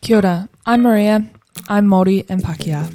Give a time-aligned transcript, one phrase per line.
[0.00, 1.28] Kia ora, I'm Maria.
[1.68, 2.88] I'm Māori and Pakeha.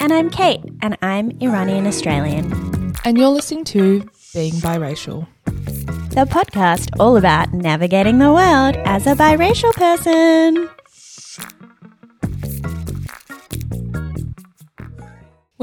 [0.00, 2.94] And I'm Kate, and I'm Iranian Australian.
[3.04, 5.26] And you're listening to Being Biracial.
[5.44, 10.68] The podcast all about navigating the world as a biracial person.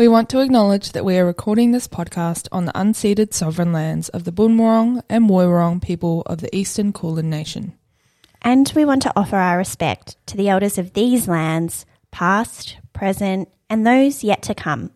[0.01, 4.09] We want to acknowledge that we are recording this podcast on the unceded sovereign lands
[4.09, 7.77] of the Boonwurrung and Woiwurrung people of the Eastern Kulin Nation.
[8.41, 13.49] And we want to offer our respect to the elders of these lands, past, present,
[13.69, 14.89] and those yet to come,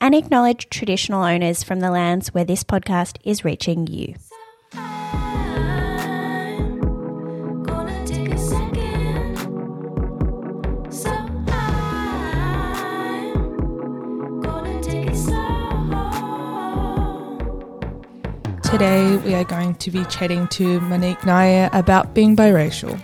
[0.00, 4.14] and acknowledge traditional owners from the lands where this podcast is reaching you.
[18.74, 23.00] Today we are going to be chatting to Monique Nair about being biracial.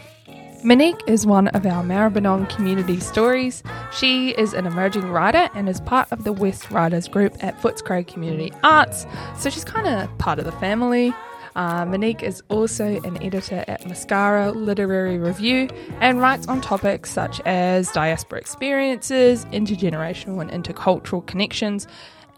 [0.64, 3.62] Monique is one of our Maribyrnong community stories.
[3.92, 8.05] She is an emerging writer and is part of the West Writers group at Footscray
[8.05, 9.06] Community Arts,
[9.39, 11.14] so she's kind of part of the family.
[11.55, 15.69] Uh, Monique is also an editor at Mascara Literary Review
[16.00, 21.87] and writes on topics such as diaspora experiences, intergenerational and intercultural connections,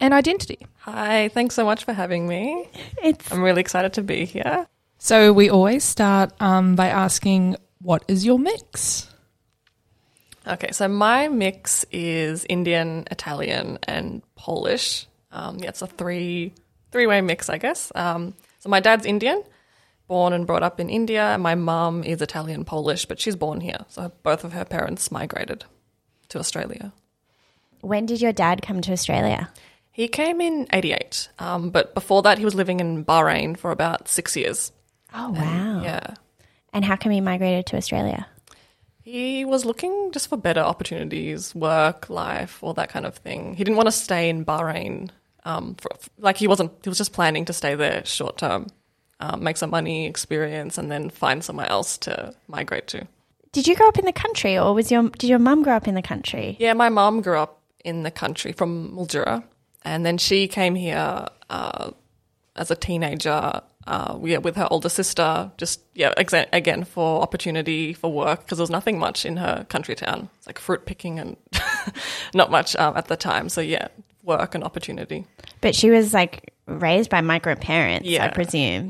[0.03, 0.59] and identity.
[0.79, 2.67] Hi, thanks so much for having me.
[3.01, 4.67] It's I'm really excited to be here.
[4.97, 9.09] So we always start um, by asking, what is your mix?
[10.45, 15.07] Okay, so my mix is Indian, Italian, and Polish.
[15.31, 16.53] Um, yeah, it's a three
[16.91, 17.89] three way mix, I guess.
[17.95, 19.41] Um, so my dad's Indian,
[20.09, 23.61] born and brought up in India, and my mum is Italian Polish, but she's born
[23.61, 23.85] here.
[23.87, 25.63] So both of her parents migrated
[26.27, 26.91] to Australia.
[27.79, 29.49] when did your dad come to Australia?
[29.93, 34.07] He came in '88, um, but before that, he was living in Bahrain for about
[34.09, 34.71] six years.
[35.13, 35.81] Oh, wow.
[35.83, 36.15] Yeah.
[36.73, 38.25] And how come he migrated to Australia?
[39.03, 43.53] He was looking just for better opportunities, work, life, all that kind of thing.
[43.53, 45.09] He didn't want to stay in Bahrain.
[45.45, 46.71] Um, for, like he wasn't.
[46.83, 48.67] He was just planning to stay there short term,
[49.19, 53.07] um, make some money, experience, and then find somewhere else to migrate to.
[53.51, 55.87] Did you grow up in the country, or was your did your mum grow up
[55.87, 56.55] in the country?
[56.59, 59.43] Yeah, my mom grew up in the country from Mildura,
[59.83, 61.91] and then she came here uh,
[62.55, 63.61] as a teenager.
[63.85, 68.57] Uh, yeah, with her older sister, just yeah, exa- again for opportunity for work because
[68.57, 70.29] there was nothing much in her country town.
[70.37, 71.35] It's like fruit picking and
[72.33, 73.49] not much um, at the time.
[73.49, 73.89] So yeah,
[74.23, 75.25] work and opportunity
[75.59, 78.89] But she was like raised by migrant parents, I presume.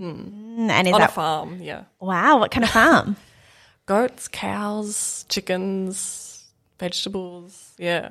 [0.59, 1.59] Mm, And is on a that farm.
[1.59, 2.37] Yeah, wow?
[2.37, 3.15] What kind of farm?
[3.87, 6.32] goats, cows, chickens,
[6.83, 7.73] vegetables.
[7.77, 8.09] Yeah,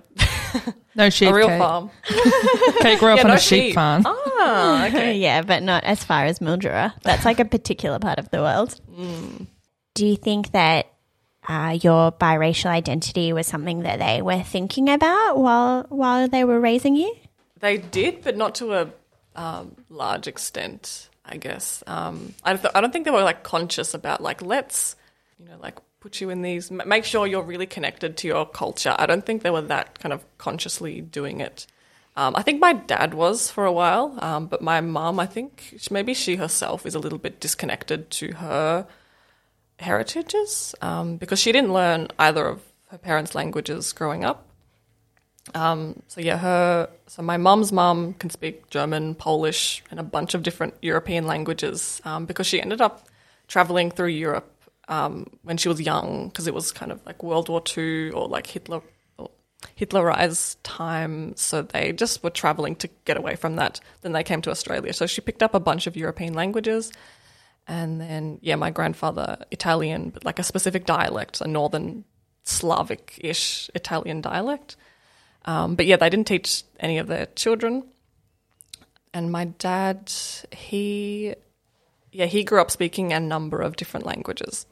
[0.94, 1.30] No sheep.
[1.30, 1.58] a real Kate.
[1.58, 1.90] farm.
[2.80, 3.74] Kate grew up Yeah, on no a sheep, sheep.
[3.74, 4.02] farm.
[4.06, 5.16] Ah, okay.
[5.26, 6.92] yeah, but not as far as Mildura.
[7.02, 8.80] That's like a particular part of the world.
[9.94, 10.86] Do you think that
[11.48, 16.60] uh, your biracial identity was something that they were thinking about while while they were
[16.60, 17.14] raising you?
[17.60, 18.88] They did, but not to a
[19.36, 21.82] um, large extent, I guess.
[21.86, 24.96] Um, I, th- I don't think they were like conscious about like let's,
[25.38, 28.94] you know, like put you in these, make sure you're really connected to your culture.
[28.98, 31.66] I don't think they were that kind of consciously doing it.
[32.16, 35.78] Um, I think my dad was for a while, um, but my mum, I think
[35.90, 38.86] maybe she herself is a little bit disconnected to her
[39.78, 44.48] heritages um, because she didn't learn either of her parents' languages growing up.
[45.54, 46.88] Um, so yeah, her.
[47.06, 52.00] So my mum's mum can speak German, Polish, and a bunch of different European languages
[52.04, 53.06] um, because she ended up
[53.48, 54.52] traveling through Europe
[54.88, 58.28] um, when she was young because it was kind of like World War II or
[58.28, 58.82] like Hitler
[59.18, 59.30] or
[59.78, 61.36] Hitlerized time.
[61.36, 63.80] So they just were traveling to get away from that.
[64.02, 64.92] Then they came to Australia.
[64.92, 66.92] So she picked up a bunch of European languages.
[67.68, 72.04] And then, yeah, my grandfather, Italian, but like a specific dialect, a northern
[72.44, 74.76] Slavic ish Italian dialect.
[75.44, 77.84] Um, but yeah, they didn't teach any of their children.
[79.14, 80.12] And my dad,
[80.50, 81.34] he,
[82.10, 84.66] yeah, he grew up speaking a number of different languages.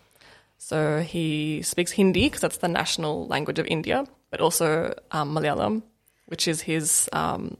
[0.62, 5.82] So he speaks Hindi because that's the national language of India, but also um, Malayalam,
[6.26, 7.56] which is his um,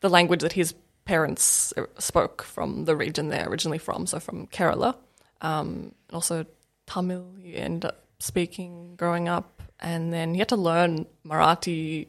[0.00, 0.74] the language that his
[1.06, 4.94] parents uh, spoke from the region they're originally from, so from Kerala.
[5.40, 6.46] Um, also
[6.86, 12.06] Tamil he ended up speaking growing up, and then he had to learn Marathi,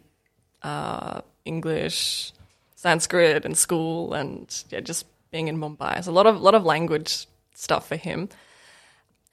[0.62, 2.32] uh, English,
[2.76, 6.04] Sanskrit in school, and yeah, just being in Mumbai.
[6.04, 7.26] So a lot of lot of language
[7.56, 8.30] stuff for him.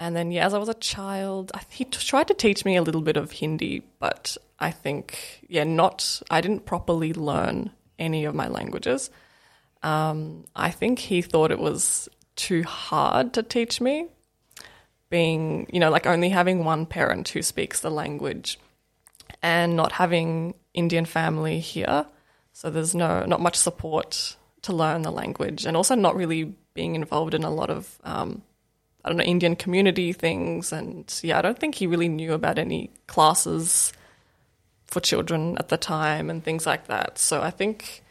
[0.03, 3.03] And then, yeah, as I was a child, he tried to teach me a little
[3.03, 7.71] bit of Hindi, but I think, yeah, not, I didn't properly learn
[8.01, 9.11] any of my languages.
[9.85, 14.09] Um, I think he thought it was too hard to teach me,
[15.09, 18.59] being, you know, like only having one parent who speaks the language
[19.41, 22.07] and not having Indian family here.
[22.53, 26.97] So there's no, not much support to learn the language and also not really being
[26.97, 28.43] involved in a lot of, um,
[29.05, 30.73] I don't know, Indian community things.
[30.73, 33.93] And yeah, I don't think he really knew about any classes
[34.87, 37.19] for children at the time and things like that.
[37.19, 38.03] So I think,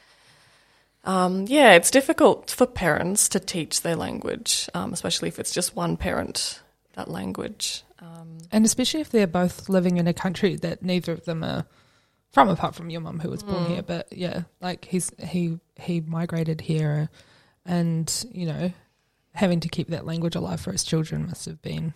[1.04, 5.76] um, yeah, it's difficult for parents to teach their language, um, especially if it's just
[5.76, 6.62] one parent
[6.94, 7.84] that language.
[8.00, 11.66] Um, And especially if they're both living in a country that neither of them are
[12.32, 13.84] from, apart from your mum who was born here.
[13.84, 17.10] But yeah, like he's he he migrated here,
[17.66, 18.72] and you know,
[19.34, 21.94] having to keep that language alive for his children must have been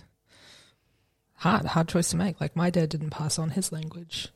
[1.35, 2.39] hard, hard choice to make.
[2.39, 4.29] Like my dad didn't pass on his language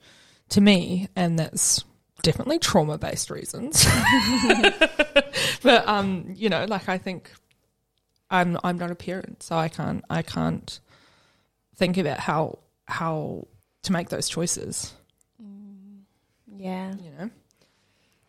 [0.50, 1.84] to me, and that's
[2.22, 3.86] definitely trauma based reasons.
[5.64, 7.32] but um, you know, like I think
[8.30, 10.80] I'm I'm not a parent, so I can't I can't
[11.76, 13.48] think about how how
[13.84, 14.94] to make those choices.
[16.60, 16.94] Yeah.
[17.02, 17.30] You know,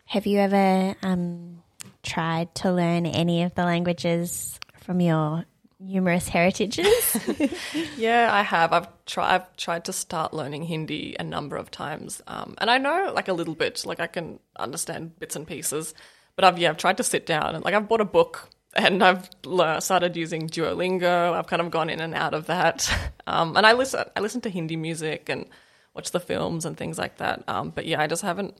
[0.05, 1.61] Have you ever um,
[2.01, 5.45] tried to learn any of the languages from your
[5.79, 7.17] numerous heritages?
[7.97, 8.73] Yeah, I have.
[8.73, 9.35] I've tried.
[9.35, 13.27] I've tried to start learning Hindi a number of times, um, and I know like
[13.27, 13.85] a little bit.
[13.85, 15.93] Like I can understand bits and pieces,
[16.35, 19.03] but I've yeah, I've tried to sit down and like I've bought a book and
[19.03, 21.33] I've lear- started using Duolingo.
[21.33, 22.91] I've kind of gone in and out of that,
[23.27, 24.03] um, and I listen.
[24.15, 25.45] I listen to Hindi music and
[25.93, 27.43] watch the films and things like that.
[27.47, 28.55] Um, but yeah, I just haven't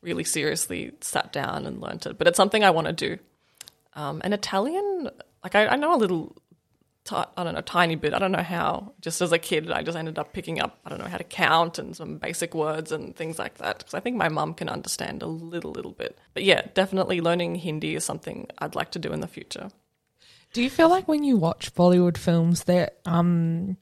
[0.00, 2.16] really seriously sat down and learnt it.
[2.18, 3.18] But it's something I want to do.
[3.94, 5.10] Um, and Italian,
[5.42, 6.36] like I, I know a little
[7.12, 8.14] I don't know, tiny bit.
[8.14, 8.92] I don't know how.
[9.00, 11.24] Just as a kid, I just ended up picking up, I don't know, how to
[11.24, 13.78] count and some basic words and things like that.
[13.78, 16.18] Because I think my mum can understand a little, little bit.
[16.34, 19.70] But yeah, definitely learning Hindi is something I'd like to do in the future.
[20.52, 23.76] do you feel like when you watch Bollywood films that um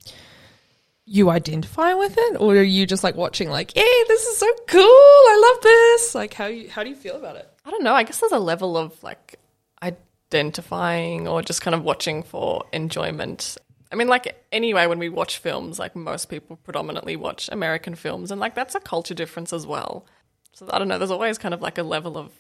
[1.09, 4.47] you identify with it, or are you just like watching like, hey, this is so
[4.67, 6.15] cool, I love this?
[6.15, 7.49] Like, how you how do you feel about it?
[7.65, 7.95] I don't know.
[7.95, 9.39] I guess there's a level of like
[10.31, 13.57] identifying or just kind of watching for enjoyment.
[13.93, 18.31] I mean, like, anyway, when we watch films, like, most people predominantly watch American films,
[18.31, 20.07] and like, that's a culture difference as well.
[20.55, 22.33] So I don't know, there's always kind of like a level of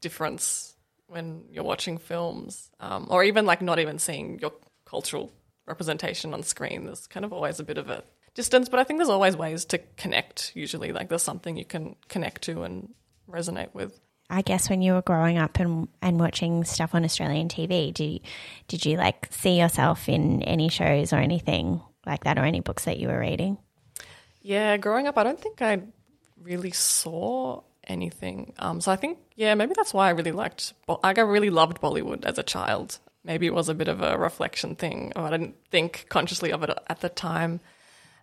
[0.00, 0.74] difference
[1.06, 4.52] when you're watching films, um, or even like not even seeing your
[4.84, 5.32] cultural
[5.66, 6.84] representation on screen.
[6.84, 8.02] There's kind of always a bit of a
[8.34, 10.92] distance, but I think there's always ways to connect, usually.
[10.92, 12.92] Like, there's something you can connect to and
[13.30, 13.98] resonate with.
[14.32, 18.12] I guess when you were growing up and and watching stuff on Australian TV, did
[18.14, 18.20] you,
[18.66, 22.86] did you like see yourself in any shows or anything like that, or any books
[22.86, 23.58] that you were reading?
[24.40, 25.82] Yeah, growing up, I don't think I
[26.42, 28.54] really saw anything.
[28.58, 31.80] Um, so I think, yeah, maybe that's why I really liked, like, I really loved
[31.80, 32.98] Bollywood as a child.
[33.22, 36.62] Maybe it was a bit of a reflection thing, or I didn't think consciously of
[36.64, 37.60] it at the time.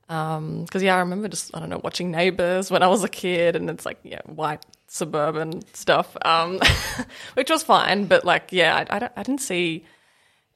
[0.08, 3.56] Because, yeah, I remember just, I don't know, watching Neighbours when I was a kid,
[3.56, 6.60] and it's like, yeah, white suburban stuff, um,
[7.36, 8.06] which was fine.
[8.06, 9.86] But, like, yeah, I, I, I didn't see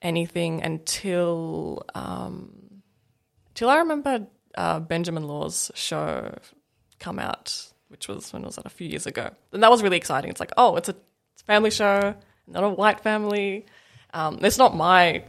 [0.04, 2.52] anything until um,
[3.56, 6.38] till I remember uh, Benjamin Law's show
[7.00, 9.98] come out, which was when was that a few years ago, and that was really
[9.98, 10.30] exciting.
[10.30, 10.96] It's like, oh, it's a,
[11.34, 12.14] it's a family show,
[12.48, 13.66] not a white family.
[14.14, 15.24] Um, it's not my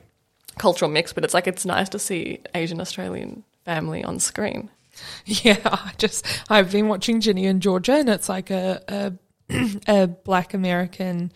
[0.58, 4.70] cultural mix, but it's like it's nice to see Asian Australian family on screen.
[5.26, 9.14] Yeah, I just I've been watching Ginny and Georgia, and it's like a
[9.48, 9.68] a,
[10.02, 11.32] a black American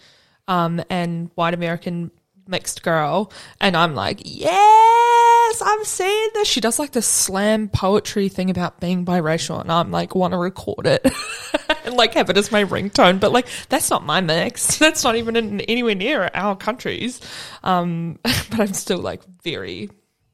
[0.47, 2.11] um, and white American
[2.47, 6.49] mixed girl, and I'm like, yes, I'm seeing this.
[6.49, 10.39] She does like this slam poetry thing about being biracial, and I'm like, want to
[10.39, 11.07] record it
[11.85, 14.79] and like have it as my ringtone, but like that's not my mix.
[14.89, 17.21] That's not even in anywhere near our countries.
[17.63, 19.91] Um, but I'm still like very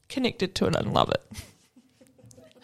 [0.09, 1.54] connected to it and love it.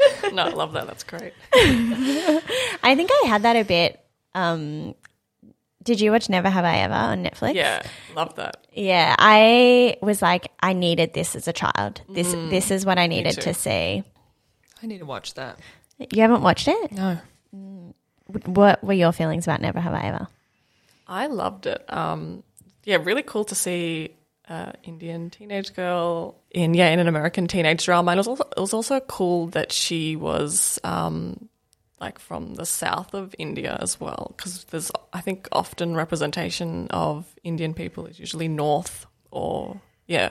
[0.32, 0.86] no, I love that.
[0.86, 1.32] That's great.
[1.52, 4.04] I think I had that a bit.
[4.34, 4.94] Um,
[5.82, 7.54] did you watch Never Have I Ever on Netflix?
[7.54, 7.82] Yeah,
[8.14, 8.66] love that.
[8.72, 12.02] Yeah, I was like, I needed this as a child.
[12.08, 14.04] This this is what I needed to see.
[14.82, 15.58] I need to watch that.
[15.98, 16.92] You haven't watched it?
[16.92, 17.18] No.
[18.46, 20.28] What were your feelings about Never Have I Ever?
[21.06, 21.84] I loved it.
[21.92, 22.44] Um,
[22.84, 24.14] yeah, really cool to see
[24.50, 28.60] uh, Indian teenage girl in yeah in an American teenage drama, it was also, it
[28.60, 31.48] was also cool that she was um,
[32.00, 37.32] like from the south of India as well, because there's I think often representation of
[37.44, 40.30] Indian people is usually north or yeah,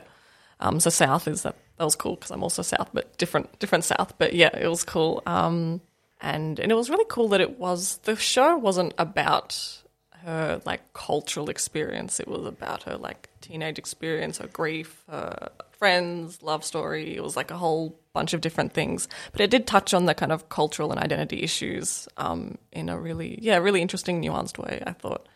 [0.59, 3.85] um, so south is that that was cool because I'm also south, but different different
[3.85, 5.23] south, but yeah, it was cool.
[5.25, 5.79] Um,
[6.19, 9.81] and and it was really cool that it was the show wasn't about
[10.23, 12.19] her like cultural experience.
[12.19, 17.15] It was about her like teenage experience, her grief, her friends, love story.
[17.15, 19.07] It was like a whole bunch of different things.
[19.31, 22.99] But it did touch on the kind of cultural and identity issues um, in a
[22.99, 24.83] really, yeah, really interesting, nuanced way.
[24.85, 25.27] I thought.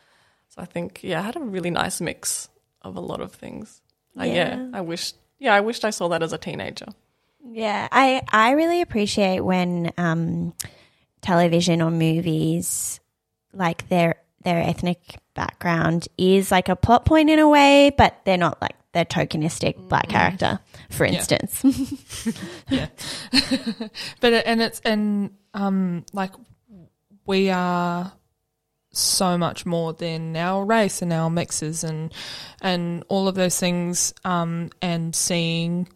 [0.50, 2.50] So I think, yeah, I had a really nice mix
[2.82, 3.82] of a lot of things.
[4.20, 4.34] Uh, yeah.
[4.34, 4.68] Yeah.
[4.74, 6.88] I wish, yeah, I wished I saw that as a teenager.
[7.46, 10.54] Yeah, I I really appreciate when um,
[11.22, 13.00] television or movies
[13.54, 18.38] like their their ethnic background is like a plot point in a way, but they're
[18.38, 20.60] not like the tokenistic black character,
[20.90, 21.64] for instance.
[22.70, 22.88] yeah.
[24.20, 26.32] But and it's and um like
[27.26, 28.12] we are
[28.92, 32.14] so much more than our race and our mixes and
[32.62, 35.88] and all of those things um and seeing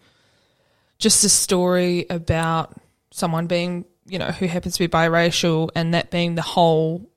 [0.97, 2.75] just a story about
[3.11, 7.07] someone being you know who happens to be biracial and that being the whole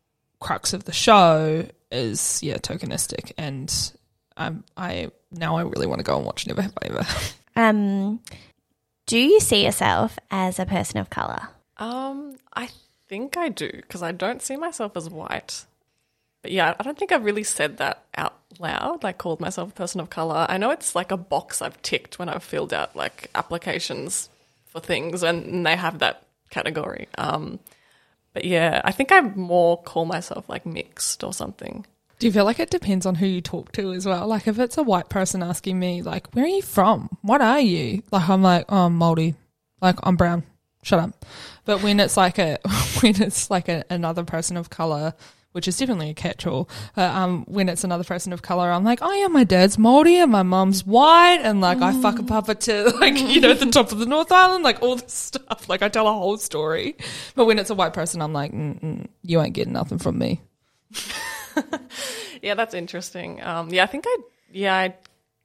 [0.40, 3.92] crux of the show is yeah tokenistic and
[4.36, 7.06] um, I now I really want to go and watch Never Have I Ever.
[7.56, 8.20] um,
[9.06, 11.48] do you see yourself as a person of color?
[11.76, 12.70] Um, I
[13.08, 15.66] think I do because I don't see myself as white.
[16.42, 19.74] But yeah, I don't think I've really said that out loud, like called myself a
[19.74, 20.46] person of color.
[20.48, 24.30] I know it's like a box I've ticked when I've filled out like applications
[24.66, 27.08] for things and they have that category.
[27.18, 27.58] Um,
[28.32, 31.86] but yeah, I think I more call myself like mixed or something.
[32.18, 34.26] Do you feel like it depends on who you talk to as well?
[34.26, 37.08] Like if it's a white person asking me, like, where are you from?
[37.22, 38.02] What are you?
[38.12, 39.34] Like I'm like, oh, I'm Māori.
[39.80, 40.44] Like I'm brown.
[40.82, 41.24] Shut up.
[41.64, 42.58] But when it's like a
[43.00, 45.14] when it's like a, another person of color,
[45.52, 46.68] which is definitely a catch-all.
[46.96, 50.14] Uh, um, when it's another person of color, I'm like, oh yeah, my dad's Māori
[50.14, 53.98] and my mum's white, and like I whakapapa to like you know the top of
[53.98, 55.68] the North Island, like all this stuff.
[55.68, 56.96] Like I tell a whole story.
[57.34, 60.40] But when it's a white person, I'm like, you ain't getting nothing from me.
[62.42, 63.42] Yeah, that's interesting.
[63.42, 64.16] Um, yeah, I think I
[64.52, 64.94] yeah I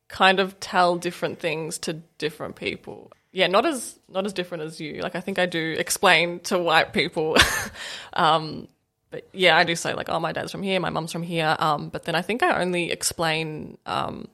[0.08, 3.12] kind of tell different things to different people.
[3.32, 5.02] Yeah, not as not as different as you.
[5.02, 7.38] Like I think I do explain to white people.
[8.14, 8.68] um,
[9.16, 11.56] but yeah, I do say like, oh, my dad's from here, my mum's from here.
[11.58, 14.28] Um, but then I think I only explain um,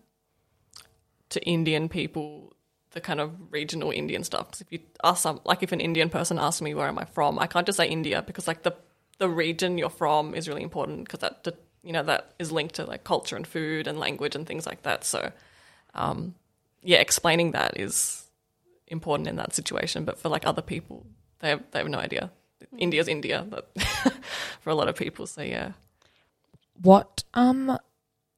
[1.29, 2.53] to Indian people
[2.93, 4.49] the kind of regional Indian stuff.
[4.49, 7.05] 'Cause if you ask some, like if an Indian person asks me where am I
[7.05, 8.73] from, I can't just say India because like the
[9.19, 11.45] the region you're from is really important because that
[11.83, 14.81] you know that is linked to like culture and food and language and things like
[14.81, 15.05] that.
[15.05, 15.31] So,
[15.93, 16.33] um,
[16.81, 18.25] yeah, explaining that is
[18.87, 20.05] important in that situation.
[20.05, 21.05] But for like other people,
[21.37, 22.31] they have, they have no idea.
[22.77, 23.71] India's India, but
[24.61, 25.73] for a lot of people, so yeah.
[26.81, 27.77] What um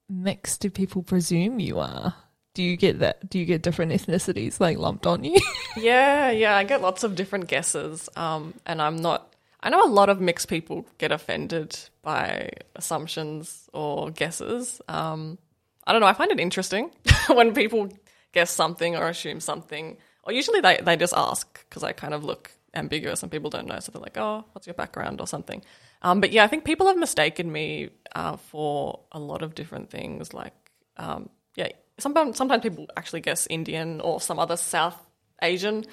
[0.09, 2.15] mix do people presume you are?
[2.53, 3.29] Do you get that?
[3.29, 5.39] Do you get different ethnicities like lumped on you?
[5.75, 9.33] Yeah, yeah, I get lots of different guesses, um, and I'm not.
[9.59, 14.81] I know a lot of mixed people get offended by assumptions or guesses.
[14.87, 15.39] Um,
[15.87, 16.07] I don't know.
[16.07, 16.91] I find it interesting
[17.27, 17.89] when people
[18.33, 22.23] guess something or assume something, or usually they they just ask because I kind of
[22.23, 25.63] look ambiguous and people don't know, so they're like, "Oh, what's your background?" or something.
[26.03, 29.89] Um, but yeah, I think people have mistaken me uh, for a lot of different
[29.89, 30.33] things.
[30.33, 30.53] Like,
[30.97, 34.97] um, yeah, sometimes sometimes people actually guess Indian or some other South
[35.41, 35.85] Asian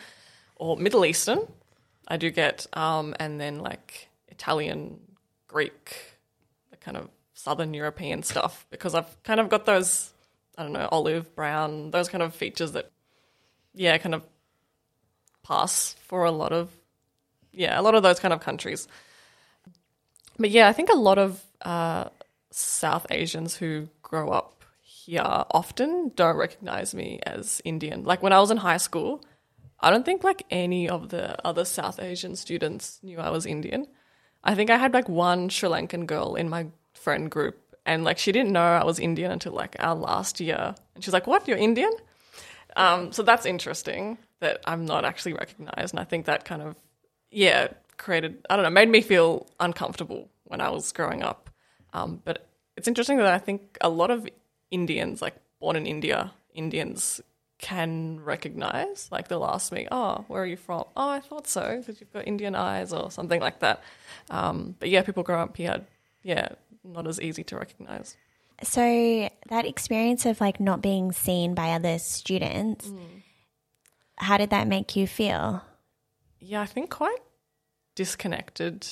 [0.57, 1.41] or Middle Eastern.
[2.09, 4.99] I do get, um, and then like Italian,
[5.47, 5.97] Greek,
[6.71, 10.13] the kind of Southern European stuff because I've kind of got those,
[10.59, 12.91] I don't know, olive brown, those kind of features that,
[13.75, 14.25] yeah, kind of
[15.45, 16.69] pass for a lot of,
[17.53, 18.89] yeah, a lot of those kind of countries.
[20.41, 22.09] But yeah, I think a lot of uh,
[22.51, 28.05] South Asians who grow up here often don't recognize me as Indian.
[28.05, 29.23] Like when I was in high school,
[29.81, 33.87] I don't think like any of the other South Asian students knew I was Indian.
[34.43, 38.17] I think I had like one Sri Lankan girl in my friend group, and like
[38.17, 41.47] she didn't know I was Indian until like our last year, and she's like, "What?
[41.49, 41.93] You're Indian?"
[42.77, 46.77] Um, so that's interesting that I'm not actually recognized, and I think that kind of
[47.31, 47.69] yeah
[48.01, 51.51] created I don't know made me feel uncomfortable when I was growing up.
[51.93, 54.27] Um, but it's interesting that I think a lot of
[54.71, 57.21] Indians, like born in India, Indians
[57.59, 59.09] can recognize.
[59.13, 62.13] Like they'll ask me, "Oh, where are you from?" "Oh, I thought so because you've
[62.13, 63.83] got Indian eyes," or something like that.
[64.31, 65.85] Um, but yeah, people grow up here,
[66.23, 66.49] yeah,
[66.83, 68.17] not as easy to recognize.
[68.63, 72.91] So that experience of like not being seen by other students,
[74.17, 75.63] how did that make you feel?
[76.43, 77.19] yeah, I think quite
[78.01, 78.87] disconnected.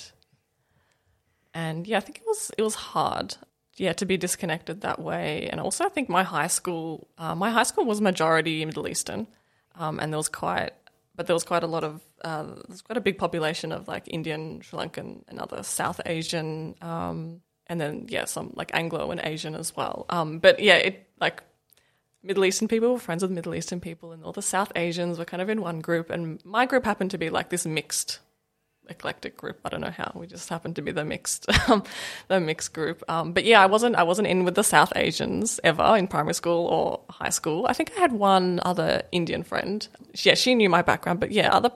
[1.54, 3.36] And yeah, I think it was it was hard.
[3.84, 5.48] Yeah, to be disconnected that way.
[5.50, 9.26] And also, I think my high school, uh, my high school was majority Middle Eastern,
[9.76, 10.72] um, and there was quite,
[11.16, 14.04] but there was quite a lot of, uh, there's quite a big population of like
[14.08, 19.20] Indian, Sri Lankan, and other South Asian um, and then yeah, some like Anglo and
[19.24, 20.04] Asian as well.
[20.10, 21.42] Um, but yeah, it like
[22.22, 25.30] Middle Eastern people were friends with Middle Eastern people, and all the South Asians were
[25.32, 28.18] kind of in one group, and my group happened to be like this mixed
[28.88, 29.60] eclectic group.
[29.64, 31.82] I don't know how we just happened to be the mixed, um,
[32.28, 33.02] the mixed group.
[33.08, 36.34] Um, but yeah, I wasn't I wasn't in with the South Asians ever in primary
[36.34, 37.66] school or high school.
[37.68, 39.86] I think I had one other Indian friend.
[40.14, 41.70] Yeah, she knew my background, but yeah, other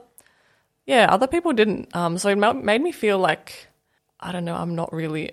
[0.85, 1.95] yeah other people didn't.
[1.95, 3.67] Um, so it made me feel like
[4.19, 4.55] I don't know.
[4.55, 5.31] I'm not really.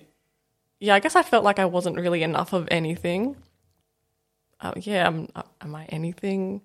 [0.79, 3.37] Yeah, I guess I felt like I wasn't really enough of anything.
[4.61, 5.29] Uh, yeah, am,
[5.61, 6.63] am I anything?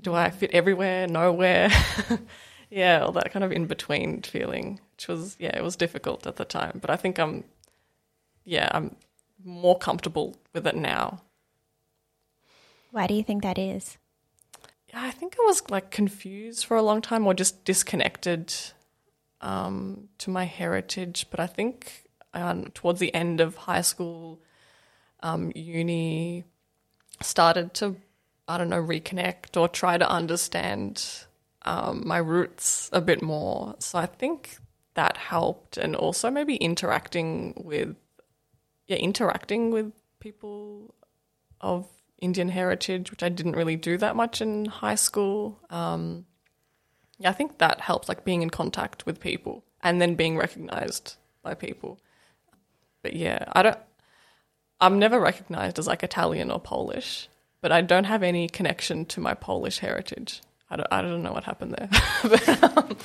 [0.00, 1.06] Do I fit everywhere?
[1.08, 1.70] Nowhere?
[2.70, 6.36] yeah, all that kind of in between feeling, which was yeah, it was difficult at
[6.36, 6.78] the time.
[6.80, 7.44] But I think I'm,
[8.44, 8.96] yeah, I'm
[9.44, 11.22] more comfortable with it now.
[12.90, 13.98] Why do you think that is?
[14.88, 18.54] Yeah, I think I was like confused for a long time, or just disconnected
[19.40, 21.26] um, to my heritage.
[21.30, 24.40] But I think um, towards the end of high school,
[25.22, 26.44] um, uni,
[27.20, 27.96] started to
[28.46, 31.26] I don't know reconnect or try to understand
[31.68, 33.76] um, my roots a bit more.
[33.78, 34.56] So I think
[34.94, 37.94] that helped, and also maybe interacting with
[38.86, 40.94] yeah interacting with people
[41.60, 41.86] of
[42.20, 45.60] Indian heritage, which I didn't really do that much in high school.
[45.68, 46.24] Um,
[47.18, 51.16] yeah, I think that helps, like being in contact with people and then being recognized
[51.42, 52.00] by people.
[53.02, 53.78] But yeah, I don't.
[54.80, 57.28] I'm never recognized as like Italian or Polish,
[57.60, 60.40] but I don't have any connection to my Polish heritage.
[60.70, 61.88] I don't, I don't know what happened there.
[62.22, 62.96] but, um,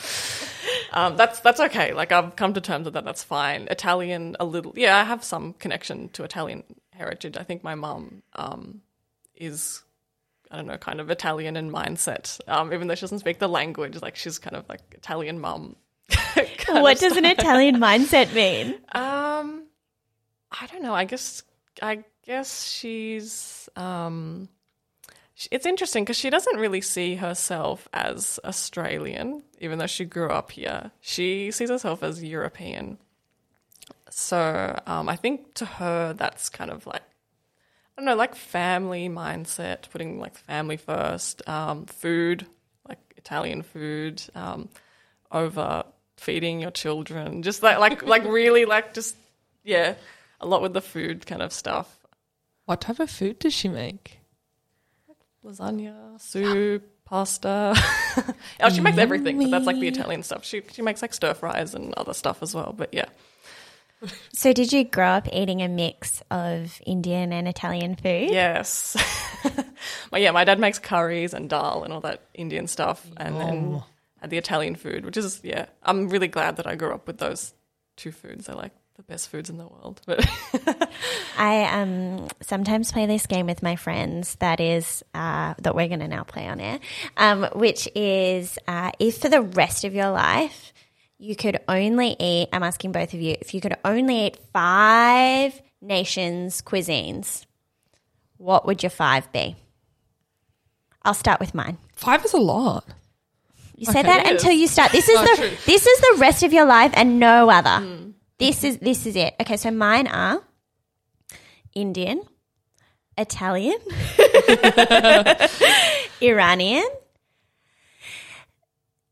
[0.94, 1.94] um, that's that's okay.
[1.94, 3.06] Like I've come to terms with that.
[3.06, 3.68] That's fine.
[3.72, 4.74] Italian, a little.
[4.76, 7.38] Yeah, I have some connection to Italian heritage.
[7.38, 8.82] I think my mum um,
[9.36, 9.82] is,
[10.52, 12.40] I don't know, kind of Italian in mindset.
[12.48, 15.76] Um, even though she doesn't speak the language, like she's kind of like Italian mum.
[16.68, 18.76] What does an Italian mindset mean?
[18.94, 19.68] um,
[20.52, 20.94] I don't know.
[20.94, 21.44] I guess
[21.82, 24.50] I guess she's um,
[25.52, 30.52] it's interesting because she doesn't really see herself as Australian, even though she grew up
[30.52, 30.92] here.
[31.02, 32.98] She sees herself as European.
[34.10, 39.08] So um, I think to her that's kind of like I don't know, like family
[39.08, 42.46] mindset, putting like family first, um, food,
[42.88, 44.70] like Italian food, um,
[45.32, 45.84] over
[46.18, 49.16] feeding your children, just like like like really like just
[49.64, 49.96] yeah,
[50.40, 52.06] a lot with the food kind of stuff.
[52.66, 54.20] What type of food does she make?
[55.44, 57.76] Lasagna, soup, pasta.
[58.62, 60.46] oh, she makes everything, but that's like the Italian stuff.
[60.46, 62.74] She she makes like stir fries and other stuff as well.
[62.76, 63.06] But yeah,
[64.34, 68.32] So, did you grow up eating a mix of Indian and Italian food?
[68.32, 68.98] yes.
[70.12, 73.84] but yeah, my dad makes curries and dal and all that Indian stuff, and then
[74.22, 75.66] had the Italian food, which is yeah.
[75.84, 77.54] I'm really glad that I grew up with those
[77.96, 78.48] two foods.
[78.48, 80.02] They're like the best foods in the world.
[80.06, 80.28] But
[81.38, 86.00] I um sometimes play this game with my friends that is uh, that we're going
[86.02, 86.80] to now play on air,
[87.18, 90.74] um, which is uh, if for the rest of your life
[91.18, 92.50] you could only eat.
[92.54, 97.46] I'm asking both of you if you could only eat five nations' cuisines,
[98.38, 99.56] what would your five be?
[101.04, 101.78] I'll start with mine.
[101.96, 102.86] Five is a lot.
[103.76, 104.04] You say Okay.
[104.04, 104.92] that until you start.
[104.92, 105.58] This is Oh, the true.
[105.66, 107.86] this is the rest of your life and no other.
[108.40, 109.36] This is this is it.
[109.40, 110.42] Okay, so mine are
[111.76, 112.22] Indian,
[113.18, 113.78] Italian,
[116.22, 116.86] Iranian,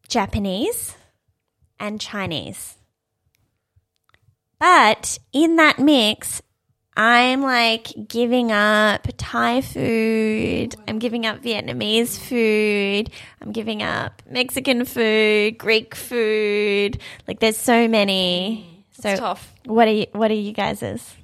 [0.08, 0.96] Japanese,
[1.80, 2.76] and Chinese.
[4.60, 6.42] But in that mix,
[6.96, 10.76] I'm like giving up Thai food.
[10.88, 13.10] I'm giving up Vietnamese food.
[13.42, 17.00] I'm giving up Mexican food, Greek food.
[17.28, 18.71] Like there's so many.
[19.02, 19.54] So it's tough.
[19.66, 21.16] what are you, what are you guys's?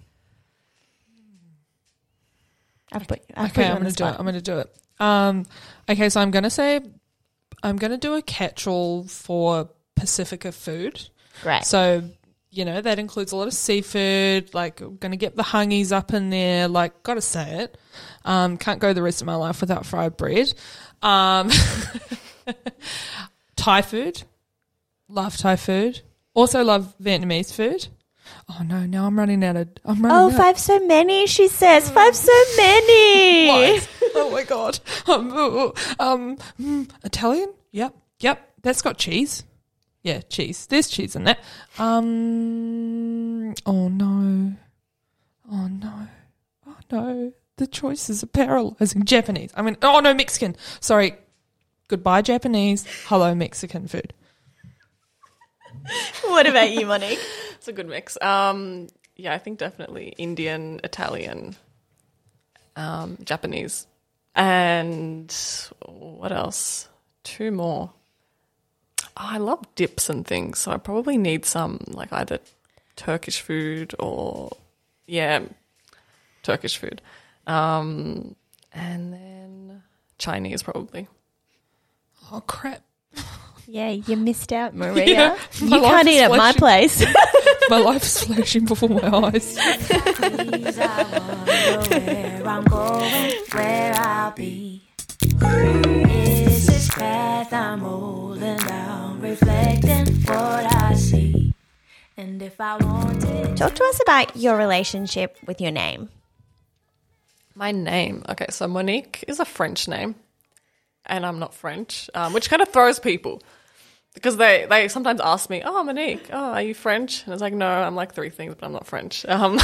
[2.92, 4.16] I've put, I've put Okay, you I'm gonna do it.
[4.18, 4.78] I'm gonna do it.
[5.00, 5.46] Um,
[5.90, 6.80] okay, so I'm gonna say
[7.64, 11.10] I'm gonna do a catch-all for Pacifica food.
[11.44, 11.66] Great.
[11.66, 12.04] So
[12.50, 14.54] you know that includes a lot of seafood.
[14.54, 16.68] Like, I'm gonna get the hungies up in there.
[16.68, 17.78] Like, gotta say it.
[18.26, 20.54] Um, can't go the rest of my life without fried bread.
[21.02, 21.52] Um,
[23.56, 24.24] Thai food.
[25.10, 26.02] Love Thai food.
[26.38, 27.88] Also love Vietnamese food.
[28.48, 28.86] Oh no!
[28.86, 29.70] Now I'm running out of.
[29.84, 30.34] I'm running Oh, out.
[30.38, 31.90] five so many, she says.
[31.90, 33.48] Five so many.
[33.80, 33.90] What?
[34.14, 34.80] oh my god.
[35.08, 37.52] Um, uh, um, mm, Italian?
[37.72, 37.96] Yep.
[38.20, 38.50] Yep.
[38.62, 39.46] That's got cheese.
[40.04, 40.68] Yeah, cheese.
[40.68, 41.40] There's cheese in that.
[41.80, 43.56] Um.
[43.66, 44.54] Oh no.
[45.52, 46.08] Oh no.
[46.68, 47.34] Oh no.
[47.56, 49.06] The choices are paralyzing.
[49.06, 49.52] Japanese.
[49.56, 50.56] I mean, oh no, Mexican.
[50.82, 51.16] Sorry.
[51.88, 52.86] Goodbye, Japanese.
[53.08, 54.14] Hello, Mexican food.
[56.26, 57.20] What about you, Monique?
[57.58, 58.18] It's a good mix.
[58.22, 61.56] Um, yeah, I think definitely Indian, Italian,
[62.76, 63.88] um, Japanese,
[64.36, 65.36] and
[65.86, 66.88] what else?
[67.24, 67.92] Two more.
[69.02, 72.40] Oh, I love dips and things, so I probably need some like either
[72.96, 74.56] Turkish food or
[75.08, 75.42] yeah,
[76.44, 77.02] Turkish food,
[77.48, 78.36] um,
[78.72, 79.84] and then
[80.20, 81.08] Chinese probably.
[82.32, 82.84] Oh crap!
[83.70, 85.36] Yeah, you missed out, Maria.
[85.62, 87.06] my you can't is eat at my place.
[87.70, 89.58] My life is flashing before my eyes.
[89.58, 91.04] Please, I
[91.76, 94.84] wonder where I'm going, where I'll be.
[95.20, 101.54] Is this path I'm holding down, reflecting what I see?
[102.16, 106.08] And if I wanted Talk to us about your relationship with your name.
[107.54, 108.24] My name.
[108.30, 110.16] Okay, so Monique is a French name,
[111.06, 113.42] and I'm not French, um, which kind of throws people
[114.18, 117.54] because they, they sometimes ask me, "Oh, Monique, oh, are you French?" And it's like,
[117.54, 119.60] "No, I'm like three things, but I'm not French." Um,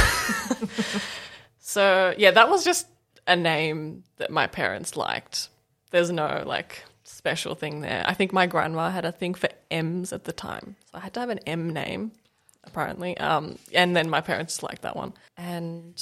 [1.58, 2.86] so yeah, that was just
[3.26, 5.48] a name that my parents liked.
[5.90, 8.04] There's no like special thing there.
[8.06, 11.14] I think my grandma had a thing for M's at the time, so I had
[11.14, 12.12] to have an M name
[12.66, 13.16] apparently.
[13.18, 15.12] Um, and then my parents liked that one.
[15.36, 16.00] And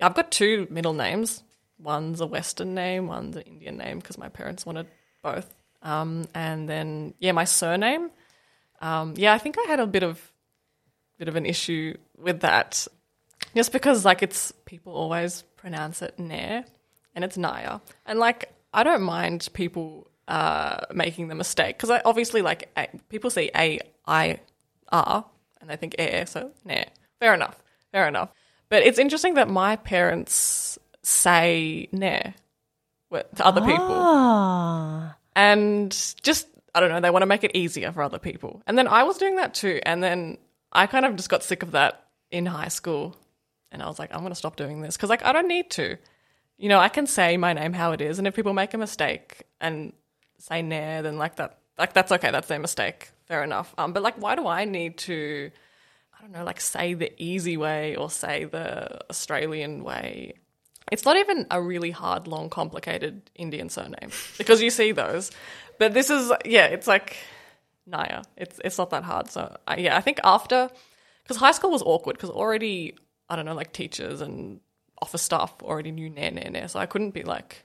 [0.00, 1.42] I've got two middle names.
[1.78, 4.88] One's a Western name, one's an Indian name because my parents wanted
[5.22, 5.54] both.
[5.82, 8.10] Um, and then yeah, my surname.
[8.80, 10.20] Um, yeah, I think I had a bit of
[11.18, 12.86] bit of an issue with that,
[13.54, 16.64] just because like it's people always pronounce it Nair,
[17.14, 22.02] and it's Naya, and like I don't mind people uh, making the mistake because I
[22.04, 24.40] obviously like a, people say A I
[24.90, 25.24] R
[25.60, 26.86] and they think air, so Nair.
[27.20, 27.60] Fair enough,
[27.92, 28.30] fair enough.
[28.68, 32.34] But it's interesting that my parents say Nair
[33.10, 35.10] to other people Oh.
[35.38, 38.60] And just I don't know, they want to make it easier for other people.
[38.66, 40.36] And then I was doing that too, and then
[40.72, 43.16] I kind of just got sick of that in high school,
[43.70, 45.70] and I was like, I'm going to stop doing this because like I don't need
[45.70, 45.96] to.
[46.56, 48.78] You know, I can say my name how it is, and if people make a
[48.78, 49.92] mistake and
[50.38, 53.72] say Nair, then like that, like that's okay, that's their mistake, fair enough.
[53.78, 55.52] Um, but like, why do I need to?
[56.18, 60.34] I don't know, like say the easy way or say the Australian way.
[60.90, 65.30] It's not even a really hard, long, complicated Indian surname because you see those.
[65.78, 67.16] But this is, yeah, it's like
[67.86, 68.22] Naya.
[68.36, 69.30] It's it's not that hard.
[69.30, 70.70] So I, yeah, I think after
[71.22, 72.96] because high school was awkward because already
[73.28, 74.60] I don't know, like teachers and
[75.00, 77.64] office staff already knew Nair Nair Nair, so I couldn't be like,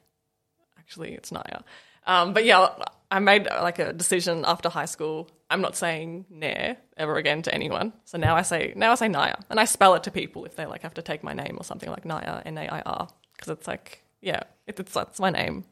[0.78, 1.62] actually, it's Naya.
[2.06, 2.68] Um, but yeah,
[3.10, 5.30] I made like a decision after high school.
[5.54, 7.94] I'm not saying Nair ever again to anyone.
[8.06, 10.56] So now I say now I say Naya, and I spell it to people if
[10.56, 13.08] they like have to take my name or something like Naya N A I R
[13.34, 15.66] because it's like yeah, it, it's that's my name.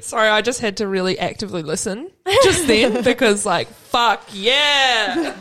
[0.02, 2.10] Sorry, I just had to really actively listen
[2.44, 5.34] just then because, like, fuck yeah.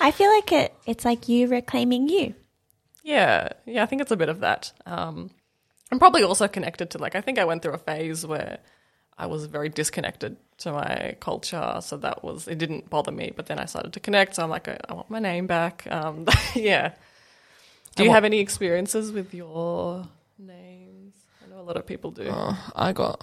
[0.00, 2.34] I feel like it, it's like you reclaiming you.
[3.06, 4.72] Yeah, yeah, I think it's a bit of that.
[4.84, 5.30] Um,
[5.92, 8.58] I'm probably also connected to like I think I went through a phase where
[9.16, 13.32] I was very disconnected to my culture, so that was it didn't bother me.
[13.34, 15.86] But then I started to connect, so I'm like, I, I want my name back.
[15.90, 16.94] Um, yeah.
[17.94, 20.06] Do you want- have any experiences with your
[20.38, 21.14] names?
[21.44, 22.26] I know a lot of people do.
[22.28, 23.22] Oh, I got,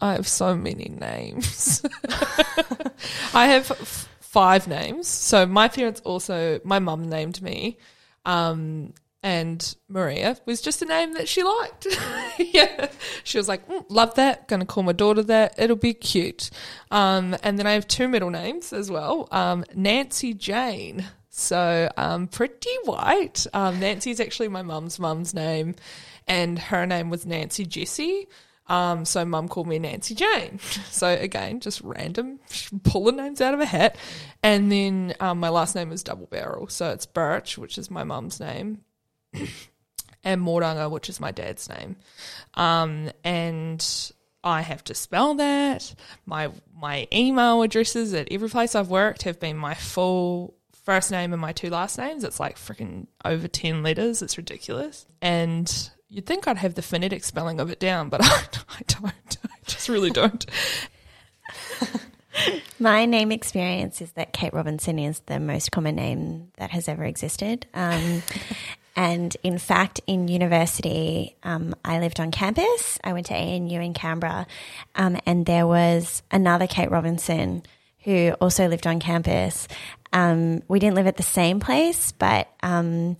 [0.00, 1.82] I have so many names.
[3.34, 5.06] I have f- five names.
[5.08, 7.78] So my parents also, my mum named me,
[8.26, 11.86] um, and Maria was just a name that she liked.
[12.38, 12.90] yeah,
[13.22, 14.48] she was like, mm, love that.
[14.48, 15.54] Going to call my daughter that.
[15.58, 16.50] It'll be cute.
[16.90, 19.28] Um, and then I have two middle names as well.
[19.30, 21.06] Um, Nancy Jane.
[21.28, 23.46] So um, pretty white.
[23.54, 25.76] Um, is actually my mum's mum's name,
[26.26, 28.28] and her name was Nancy Jessie.
[28.66, 30.58] Um, so mum called me Nancy Jane.
[30.90, 32.38] So again, just random,
[32.84, 33.96] pulling names out of a hat.
[34.42, 38.04] And then um, my last name is Double Barrel, so it's Birch, which is my
[38.04, 38.82] mum's name,
[40.24, 41.96] and Morunga, which is my dad's name.
[42.54, 44.12] Um, and
[44.44, 45.94] I have to spell that.
[46.26, 51.32] My my email addresses at every place I've worked have been my full first name
[51.32, 52.24] and my two last names.
[52.24, 54.22] It's like freaking over ten letters.
[54.22, 55.06] It's ridiculous.
[55.20, 58.28] And you'd think I'd have the phonetic spelling of it down, but I,
[58.68, 59.38] I don't.
[59.44, 60.44] I just really don't.
[62.78, 67.04] My name experience is that Kate Robinson is the most common name that has ever
[67.04, 67.66] existed.
[67.74, 68.22] Um,
[68.94, 72.98] and in fact, in university, um, I lived on campus.
[73.02, 74.46] I went to ANU in Canberra,
[74.94, 77.62] um, and there was another Kate Robinson
[78.00, 79.68] who also lived on campus.
[80.12, 83.16] Um, we didn't live at the same place, but um,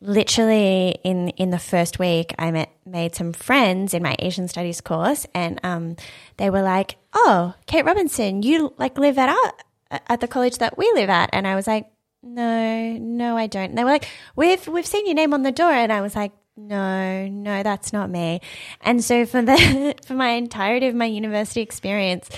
[0.00, 4.80] literally in in the first week I met made some friends in my Asian studies
[4.80, 5.96] course and um
[6.38, 10.78] they were like, "Oh, Kate Robinson, you like live at our at the college that
[10.78, 11.86] we live at." And I was like,
[12.22, 15.52] "No, no, I don't." And they were like, "We've we've seen your name on the
[15.52, 18.40] door." And I was like, "No, no, that's not me."
[18.80, 22.28] And so for the for my entirety of my university experience,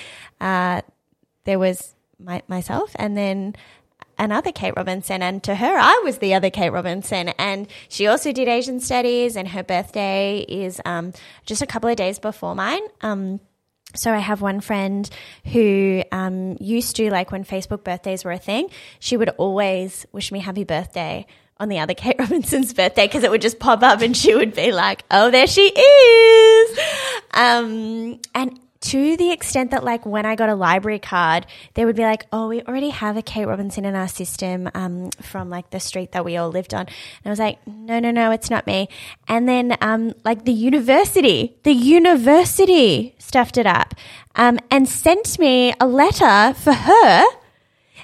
[0.40, 0.82] uh
[1.44, 3.54] there was my, myself and then
[4.18, 5.22] another Kate Robinson.
[5.22, 7.30] And to her, I was the other Kate Robinson.
[7.30, 11.12] And she also did Asian studies, and her birthday is um,
[11.44, 12.82] just a couple of days before mine.
[13.00, 13.40] Um,
[13.94, 15.08] so I have one friend
[15.46, 18.68] who um, used to like when Facebook birthdays were a thing.
[18.98, 21.26] She would always wish me happy birthday
[21.58, 24.54] on the other Kate Robinson's birthday because it would just pop up and she would
[24.54, 26.78] be like, "Oh, there she is,"
[27.34, 31.96] um, and to the extent that like when I got a library card, they would
[31.96, 35.70] be like, "Oh, we already have a Kate Robinson in our system um, from like
[35.70, 38.50] the street that we all lived on." And I was like, "No, no, no, it's
[38.50, 38.88] not me."
[39.28, 43.94] And then um, like the university, the university stuffed it up
[44.34, 47.24] um, and sent me a letter for her.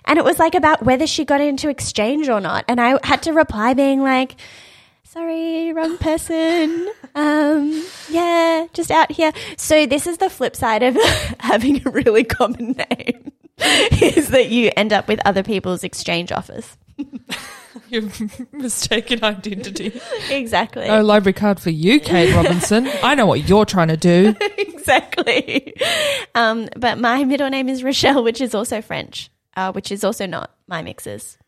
[0.05, 2.65] And it was like about whether she got into exchange or not.
[2.67, 4.37] And I had to reply being like,
[5.09, 6.89] sorry, wrong person.
[7.15, 9.33] Um, yeah, just out here.
[9.57, 10.97] So this is the flip side of
[11.41, 16.77] having a really common name is that you end up with other people's exchange offers.
[17.89, 18.03] Your
[18.53, 19.99] mistaken identity.
[20.31, 20.89] Exactly.
[20.89, 22.89] No library card for you, Kate Robinson.
[23.03, 24.35] I know what you're trying to do.
[24.59, 25.75] exactly.
[26.35, 30.27] Um, but my middle name is Rochelle, which is also French, uh, which is also
[30.27, 31.39] not my mixes.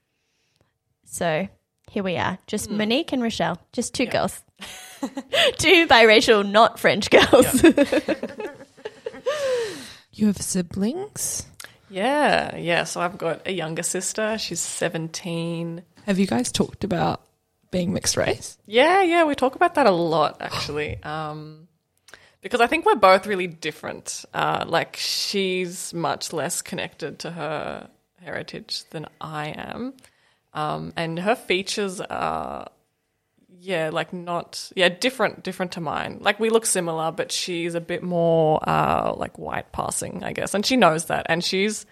[1.04, 1.48] So
[1.90, 4.42] here we are, just Monique and Rochelle, just two girls,
[5.58, 7.64] two biracial, not French girls.
[10.12, 11.46] You have siblings?
[11.88, 12.84] Yeah, yeah.
[12.84, 14.36] So I've got a younger sister.
[14.36, 15.82] She's 17.
[16.04, 17.22] Have you guys talked about
[17.70, 18.58] being mixed race?
[18.66, 19.24] Yeah, yeah.
[19.24, 21.02] We talk about that a lot, actually.
[21.02, 21.68] Um,
[22.42, 24.26] because I think we're both really different.
[24.34, 27.88] Uh, like, she's much less connected to her
[28.20, 29.94] heritage than I am.
[30.52, 32.68] Um, and her features are,
[33.58, 36.18] yeah, like not, yeah, different, different to mine.
[36.20, 40.54] Like, we look similar, but she's a bit more, uh, like white passing, I guess.
[40.54, 41.26] And she knows that.
[41.28, 41.86] And she's,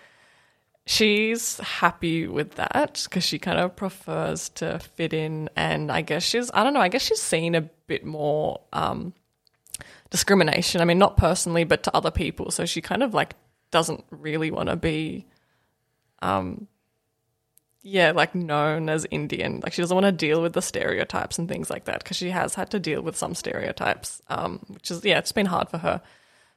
[0.88, 6.22] she's happy with that because she kind of prefers to fit in and i guess
[6.22, 9.12] she's i don't know i guess she's seen a bit more um,
[10.08, 13.34] discrimination i mean not personally but to other people so she kind of like
[13.70, 15.26] doesn't really want to be
[16.22, 16.66] um
[17.82, 21.48] yeah like known as indian like she doesn't want to deal with the stereotypes and
[21.48, 25.04] things like that because she has had to deal with some stereotypes um which is
[25.04, 26.00] yeah it's been hard for her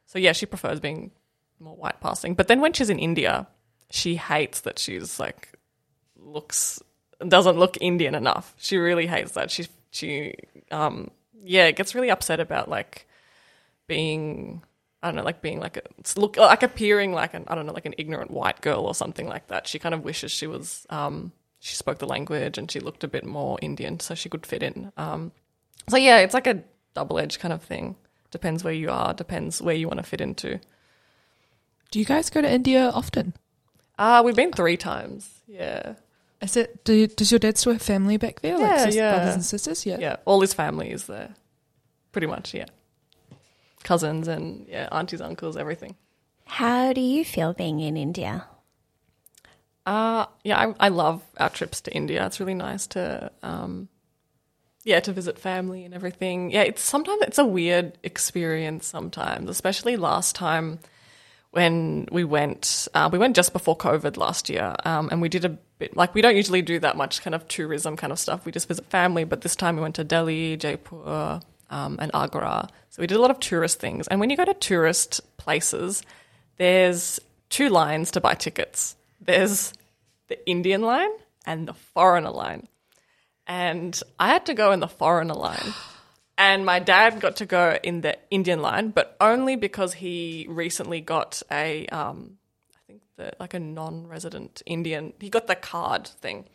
[0.06, 1.12] so yeah she prefers being
[1.60, 3.48] more white passing but then when she's in india
[3.92, 5.50] she hates that she's like
[6.18, 6.82] looks
[7.28, 8.54] doesn't look Indian enough.
[8.58, 9.52] She really hates that.
[9.52, 10.36] She she
[10.72, 11.12] um
[11.44, 13.08] yeah gets really upset about like
[13.88, 14.64] being
[15.04, 15.82] I don't know like being like a
[16.20, 19.28] look like appearing like an I don't know like an ignorant white girl or something
[19.28, 19.68] like that.
[19.68, 23.08] She kind of wishes she was um she spoke the language and she looked a
[23.08, 24.92] bit more Indian so she could fit in.
[24.98, 25.32] Um
[25.90, 27.96] so yeah, it's like a double edged kind of thing.
[28.30, 29.14] Depends where you are.
[29.14, 30.60] Depends where you want to fit into.
[31.92, 33.34] Do you guys go to India often?
[34.00, 35.42] Uh, we've been three times.
[35.48, 35.96] Yeah.
[36.42, 36.86] Is it?
[36.86, 38.58] Do, does your dad still have family back there?
[38.58, 39.16] like Yeah, sis- yeah.
[39.16, 39.86] brothers and sisters?
[39.86, 39.98] Yeah.
[40.00, 40.16] Yeah.
[40.26, 41.36] All his family is there.
[42.14, 42.66] Pretty much, yeah.
[43.84, 45.96] Cousins and yeah, aunties, uncles, everything.
[46.46, 48.46] How do you feel being in India?
[49.86, 52.26] Uh yeah, I, I love our trips to India.
[52.26, 53.90] It's really nice to um
[54.84, 56.52] yeah, to visit family and everything.
[56.52, 60.80] Yeah, it's sometimes it's a weird experience sometimes, especially last time
[61.52, 65.46] when we went uh, we went just before covid last year um, and we did
[65.46, 68.46] a bit like we don't usually do that much kind of tourism kind of stuff
[68.46, 72.70] we just visit family but this time we went to delhi jaipur um, and agra.
[72.90, 74.08] So we did a lot of tourist things.
[74.08, 76.04] And when you go to tourist places
[76.58, 78.96] there's two lines to buy tickets.
[79.20, 79.74] There's
[80.28, 81.10] the indian line
[81.46, 82.68] and the foreigner line.
[83.48, 85.74] And i had to go in the foreigner line.
[86.42, 91.00] And my dad got to go in the Indian line, but only because he recently
[91.00, 92.38] got a, um,
[92.76, 95.14] I think the like a non-resident Indian.
[95.20, 96.46] He got the card thing,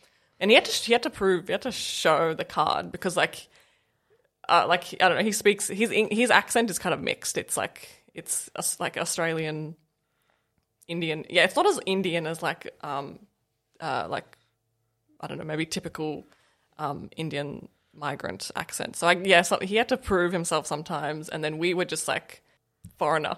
[0.41, 3.17] and he had to he had to prove he had to show the card because
[3.17, 3.47] like,
[4.49, 5.25] uh, like I don't know.
[5.25, 7.39] He speaks his his accent is kind of mixed.
[7.39, 9.77] It's like it's a- like Australian,
[10.89, 11.25] Indian.
[11.29, 13.19] Yeah, it's not as Indian as like um,
[13.81, 14.37] uh, like
[15.21, 16.27] I don't know, maybe typical
[16.79, 18.97] um, Indian migrant accent.
[18.97, 22.07] So I, yeah, so he had to prove himself sometimes, and then we were just
[22.09, 22.43] like
[22.99, 23.37] foreigner.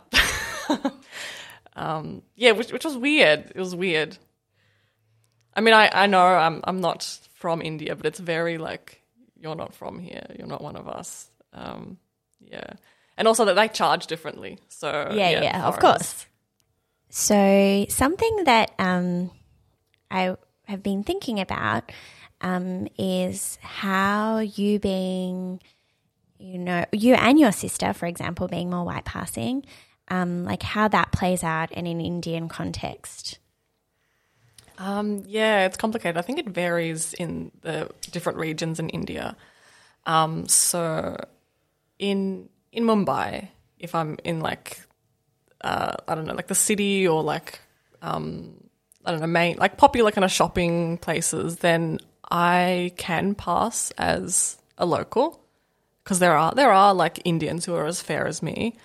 [1.76, 3.52] um, yeah, which which was weird.
[3.54, 4.18] It was weird.
[5.54, 7.02] I mean, I, I know I'm I'm not
[7.34, 8.97] from India, but it's very like
[9.38, 10.26] you're not from here.
[10.36, 11.30] You're not one of us.
[11.52, 11.98] Um,
[12.40, 12.74] yeah,
[13.16, 14.58] and also that they charge differently.
[14.68, 16.26] So yeah, yeah, of course.
[17.10, 19.30] So something that um,
[20.10, 21.90] I have been thinking about
[22.40, 25.60] um, is how you being,
[26.38, 29.64] you know, you and your sister, for example, being more white passing,
[30.08, 33.38] um, like how that plays out in an Indian context.
[34.78, 36.16] Um, yeah, it's complicated.
[36.16, 39.36] I think it varies in the different regions in India.
[40.06, 41.16] Um, so
[41.98, 44.80] in in Mumbai, if I'm in like
[45.60, 47.58] uh, I don't know, like the city or like
[48.02, 48.54] um,
[49.04, 51.98] I don't know, main like popular kind of shopping places, then
[52.30, 55.42] I can pass as a local
[56.04, 58.76] because there are there are like Indians who are as fair as me.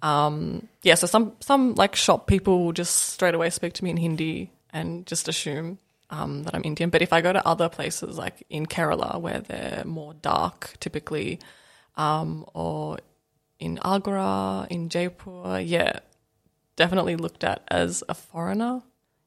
[0.00, 3.90] Um, yeah, so some some like shop people will just straight away speak to me
[3.90, 5.78] in Hindi and just assume
[6.10, 6.90] um, that I'm Indian.
[6.90, 11.40] But if I go to other places like in Kerala where they're more dark, typically,
[11.96, 12.98] um, or
[13.58, 16.00] in Agra, in Jaipur, yeah,
[16.76, 18.82] definitely looked at as a foreigner.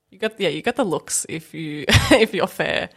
[0.10, 2.90] You get yeah, you get the looks if you if you're fair,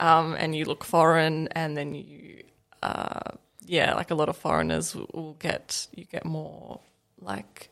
[0.00, 2.42] um, and you look foreign, and then you
[2.82, 3.32] uh,
[3.66, 6.80] yeah, like a lot of foreigners will get you get more
[7.20, 7.70] like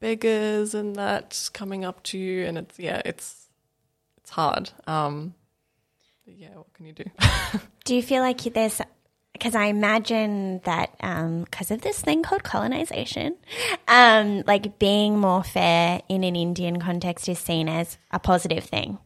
[0.00, 3.46] beggars and that coming up to you, and it's yeah, it's
[4.18, 4.70] it's hard.
[4.86, 5.34] Um,
[6.26, 7.04] yeah, what can you do?
[7.84, 8.80] Do you feel like there's
[9.32, 13.36] because I imagine that because of this thing called colonization,
[13.86, 18.98] um, like being more fair in an Indian context is seen as a positive thing.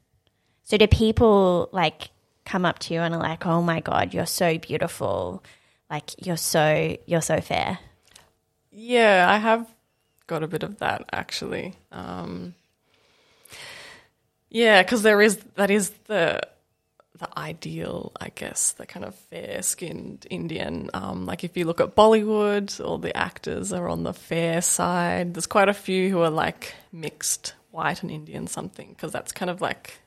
[0.63, 2.11] So do people like
[2.45, 5.43] come up to you and are like, "Oh my god, you're so beautiful,
[5.91, 7.81] like you're so you're so fair."
[8.71, 9.67] Yeah, I have
[10.31, 11.75] got a bit of that actually.
[11.91, 12.55] Um,
[14.49, 16.41] yeah, because there is that is the
[17.19, 20.89] the ideal, I guess, the kind of fair skinned Indian.
[20.95, 25.35] Um, like if you look at Bollywood, all the actors are on the fair side.
[25.35, 29.51] There's quite a few who are like mixed white and Indian something because that's kind
[29.51, 29.99] of like.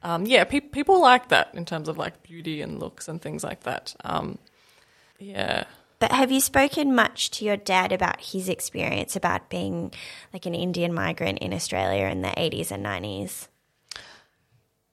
[0.00, 3.42] Um, yeah, pe- people like that in terms of like beauty and looks and things
[3.42, 3.96] like that.
[4.04, 4.38] Um,
[5.18, 5.64] yeah.
[5.98, 9.92] But have you spoken much to your dad about his experience about being
[10.32, 13.48] like an Indian migrant in Australia in the 80s and 90s?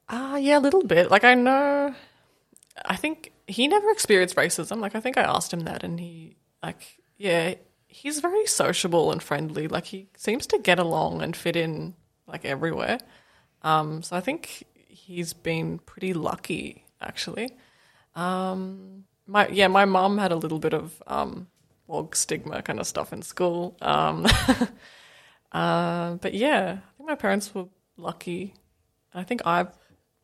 [0.09, 1.11] Uh, yeah, a little bit.
[1.11, 1.93] Like, I know,
[2.83, 4.79] I think he never experienced racism.
[4.79, 7.55] Like, I think I asked him that, and he, like, yeah,
[7.87, 9.67] he's very sociable and friendly.
[9.67, 11.95] Like, he seems to get along and fit in,
[12.27, 12.99] like, everywhere.
[13.61, 17.51] Um, so I think he's been pretty lucky, actually.
[18.15, 21.47] Um, my yeah, my mum had a little bit of um,
[22.13, 23.77] stigma kind of stuff in school.
[23.81, 24.25] Um,
[25.51, 27.65] uh, but yeah, I think my parents were
[27.97, 28.53] lucky.
[29.13, 29.71] I think I've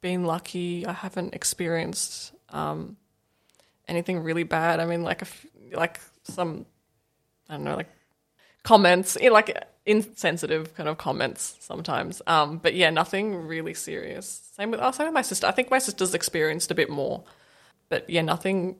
[0.02, 0.86] been lucky.
[0.86, 2.98] I haven't experienced um,
[3.88, 4.80] anything really bad.
[4.80, 5.24] I mean, like
[5.74, 6.66] like some
[7.50, 7.90] I don't know, like
[8.64, 12.22] comments, eh, like insensitive kind of comments sometimes.
[12.28, 14.42] Um, but yeah, nothing really serious.
[14.56, 15.48] Same with oh, same with my sister.
[15.48, 17.24] I think my sister's experienced a bit more,
[17.90, 18.78] but yeah, nothing.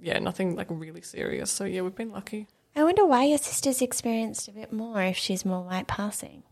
[0.00, 1.50] Yeah, nothing like really serious.
[1.50, 2.46] So yeah, we've been lucky.
[2.74, 6.42] I wonder why your sister's experienced a bit more if she's more white passing.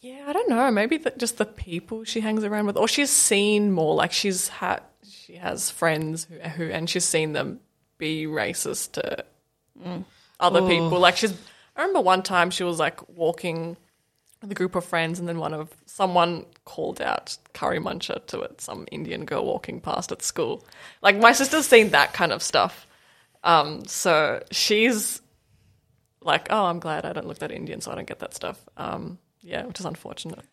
[0.00, 0.70] Yeah, I don't know.
[0.70, 3.94] Maybe the, just the people she hangs around with, or she's seen more.
[3.94, 7.60] Like she's had, she has friends who, who and she's seen them
[7.96, 9.24] be racist to
[9.82, 10.04] mm,
[10.40, 10.98] other people.
[10.98, 11.32] Like she's.
[11.76, 13.76] I remember one time she was like walking
[14.44, 18.40] with a group of friends, and then one of someone called out curry muncher to
[18.40, 18.60] it.
[18.60, 20.64] Some Indian girl walking past at school.
[21.02, 22.86] Like my sister's seen that kind of stuff.
[23.42, 25.20] Um, so she's
[26.20, 28.58] like, oh, I'm glad I don't look that Indian, so I don't get that stuff.
[28.76, 30.44] Um, yeah, which is unfortunate.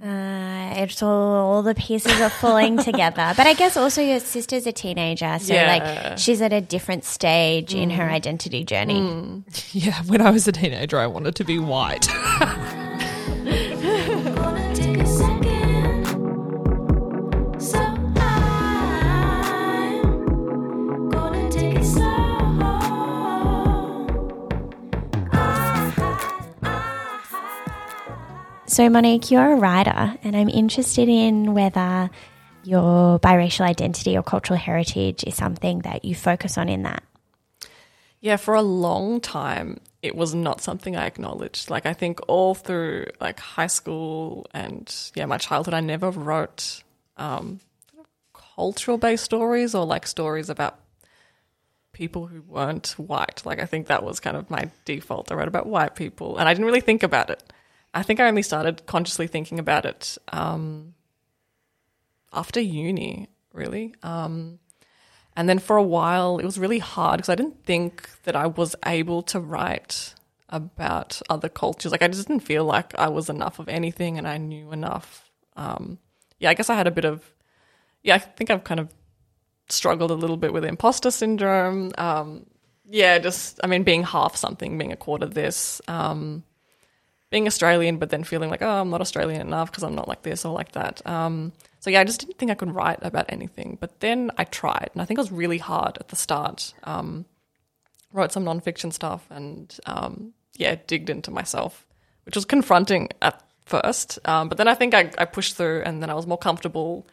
[0.00, 3.32] Uh, it's all, all the pieces are falling together.
[3.34, 6.06] But I guess also your sister's a teenager, so Yeah.
[6.06, 9.42] like she's at a different stage in her identity journey.
[9.72, 12.06] Yeah, when I was a teenager, I wanted to be white.
[28.76, 32.10] So, Monique, you're a writer, and I'm interested in whether
[32.62, 37.02] your biracial identity or cultural heritage is something that you focus on in that.
[38.20, 41.70] Yeah, for a long time, it was not something I acknowledged.
[41.70, 46.82] Like I think all through like high school and yeah, my childhood, I never wrote
[47.16, 47.60] um,
[48.34, 50.78] cultural based stories or like stories about
[51.94, 53.40] people who weren't white.
[53.46, 55.32] Like I think that was kind of my default.
[55.32, 57.42] I wrote about white people, and I didn't really think about it.
[57.98, 60.94] I think I only started consciously thinking about it um,
[62.32, 63.94] after uni, really.
[64.02, 64.58] Um,
[65.36, 68.46] And then for a while, it was really hard because I didn't think that I
[68.46, 70.14] was able to write
[70.48, 71.92] about other cultures.
[71.92, 75.30] Like I just didn't feel like I was enough of anything and I knew enough.
[75.54, 75.98] Um,
[76.40, 77.20] yeah, I guess I had a bit of,
[78.02, 78.88] yeah, I think I've kind of
[79.68, 81.92] struggled a little bit with imposter syndrome.
[81.98, 82.46] Um,
[82.88, 86.44] yeah, just, I mean, being half something, being a quarter this, um,
[87.36, 90.22] being Australian, but then feeling like, oh, I'm not Australian enough because I'm not like
[90.22, 91.06] this or like that.
[91.06, 93.76] Um, so yeah, I just didn't think I could write about anything.
[93.78, 96.72] But then I tried, and I think it was really hard at the start.
[96.84, 97.26] Um,
[98.14, 101.84] wrote some nonfiction stuff, and um, yeah, digged into myself,
[102.24, 104.18] which was confronting at first.
[104.24, 107.06] Um, but then I think I, I pushed through, and then I was more comfortable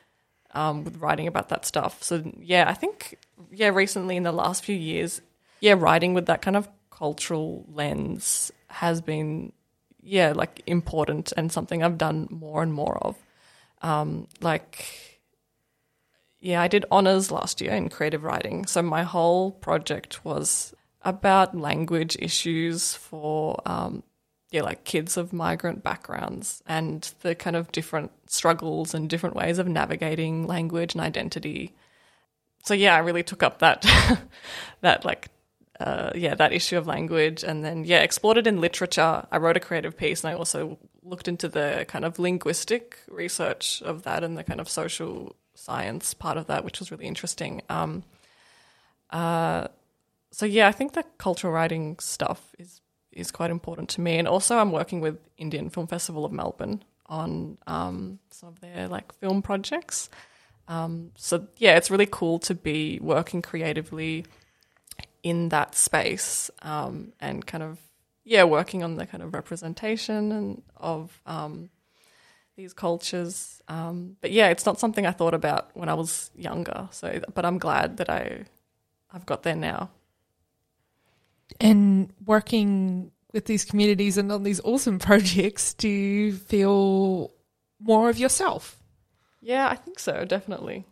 [0.52, 2.02] um, with writing about that stuff.
[2.02, 3.18] So yeah, I think
[3.52, 5.20] yeah, recently in the last few years,
[5.60, 9.52] yeah, writing with that kind of cultural lens has been
[10.04, 13.16] yeah like important and something I've done more and more of.
[13.82, 15.22] Um, like
[16.39, 21.58] yeah, I did honors last year in creative writing, so my whole project was about
[21.58, 24.04] language issues for um,
[24.51, 29.58] yeah, like kids of migrant backgrounds and the kind of different struggles and different ways
[29.58, 31.74] of navigating language and identity.
[32.64, 33.84] So yeah, I really took up that
[34.82, 35.30] that like
[35.80, 39.26] uh, yeah that issue of language and then yeah explored it in literature.
[39.32, 43.82] I wrote a creative piece and I also looked into the kind of linguistic research
[43.84, 47.62] of that and the kind of social science part of that, which was really interesting.
[47.70, 48.04] Um,
[49.10, 49.68] uh,
[50.32, 54.28] so yeah, I think the cultural writing stuff is is quite important to me, and
[54.28, 59.14] also I'm working with Indian Film Festival of Melbourne on um, some of their like
[59.14, 60.10] film projects.
[60.68, 64.26] Um, so yeah, it's really cool to be working creatively
[65.24, 67.80] in that space um, and kind of
[68.26, 71.70] yeah working on the kind of representation and of um,
[72.56, 73.62] these cultures.
[73.68, 76.90] Um, but yeah, it's not something I thought about when I was younger.
[76.92, 78.44] So, but I'm glad that I
[79.12, 79.90] I've got there now.
[81.60, 87.32] And working with these communities and on these awesome projects, do you feel
[87.80, 88.80] more of yourself?
[89.42, 90.86] Yeah, I think so, definitely.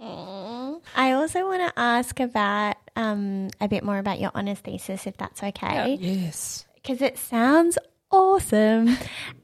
[0.00, 5.16] I also want to ask about um, a bit more about your honours thesis, if
[5.16, 5.96] that's okay.
[6.00, 6.66] Yes.
[6.76, 7.78] because it sounds
[8.10, 8.96] awesome.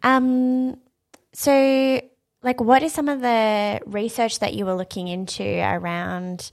[0.03, 0.79] Um,
[1.33, 2.01] so,
[2.43, 6.51] like, what is some of the research that you were looking into around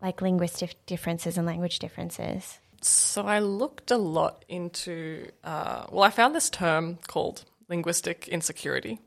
[0.00, 2.58] like linguistic differences and language differences?
[2.80, 8.98] So I looked a lot into, uh, well, I found this term called linguistic insecurity,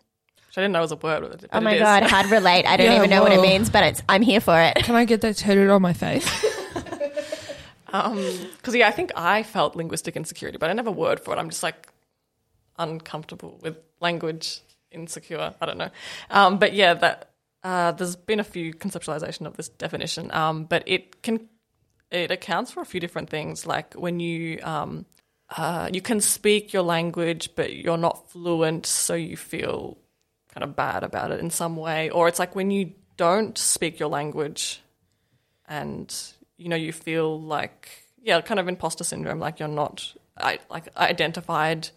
[0.57, 1.21] I didn't know was a word.
[1.41, 1.81] But Oh my it is.
[1.81, 2.65] god, hard relate.
[2.65, 3.41] I don't Yeah, even know what it whoa.
[3.41, 4.75] means, but it's I'm here for it.
[4.77, 6.27] Can I get that tattooed on my face?
[7.85, 11.33] Because yeah, I think I felt linguistic insecurity, but I didn't have a word for
[11.33, 11.37] it.
[11.39, 11.87] I'm just like
[12.77, 14.59] uncomfortable with language
[14.91, 15.53] insecure.
[15.61, 15.89] I don't know.
[16.29, 17.29] Um, but yeah, that
[17.63, 21.47] uh, there's been a few conceptualization of this definition, um, but it can
[22.11, 25.05] it accounts for a few different things, like when you um,
[25.55, 29.97] uh, you can speak your language, but you're not fluent, so you feel
[30.55, 33.99] kind of bad about it in some way, or it's like when you don't speak
[33.99, 34.81] your language
[35.67, 40.59] and you know you feel like yeah kind of imposter syndrome like you're not I,
[40.69, 41.89] like identified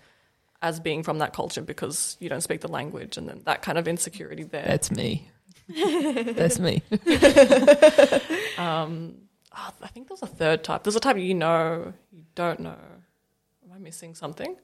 [0.62, 3.78] as being from that culture because you don't speak the language and then that kind
[3.78, 4.64] of insecurity there.
[4.64, 5.28] That's me.
[5.68, 6.82] That's me.
[8.58, 9.14] Um,
[9.56, 10.82] oh, i think there's a third type.
[10.82, 12.74] There's a type you know you don't know.
[13.64, 14.56] Am i missing something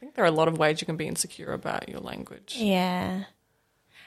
[0.00, 3.24] think there are a lot of ways you can be insecure about your language Yeah.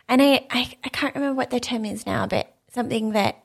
[0.10, 3.42] And I, I, I can't remember what the term is now, but something that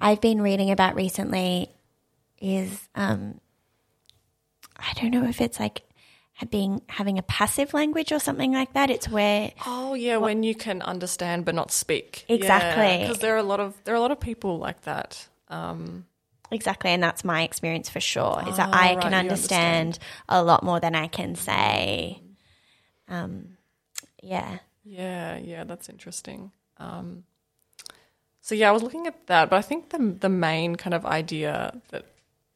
[0.00, 1.68] I've been reading about recently
[2.40, 3.40] is um,
[4.76, 5.82] I don't know if it's like
[6.48, 8.88] being having a passive language or something like that.
[8.90, 12.24] It's where Oh yeah, when you can understand but not speak.
[12.28, 12.98] Exactly.
[12.98, 15.28] Because there are a lot of there are a lot of people like that.
[15.48, 16.06] Um,
[16.50, 18.42] exactly, and that's my experience for sure.
[18.48, 19.98] Is that Oh, I right, can you understand,
[20.28, 22.22] a lot more than I can say.
[23.08, 23.56] Um,
[24.22, 24.58] yeah.
[24.84, 26.52] Yeah, yeah, that's interesting.
[26.78, 27.24] Um,
[28.40, 31.04] so yeah, I was looking at that, but I think the the main kind of
[31.04, 32.06] idea that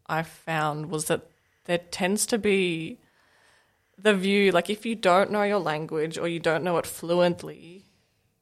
[0.06, 1.28] I found was that
[1.64, 2.98] there tends to be
[3.98, 7.84] the view like if you don't know your language or you don't know it fluently,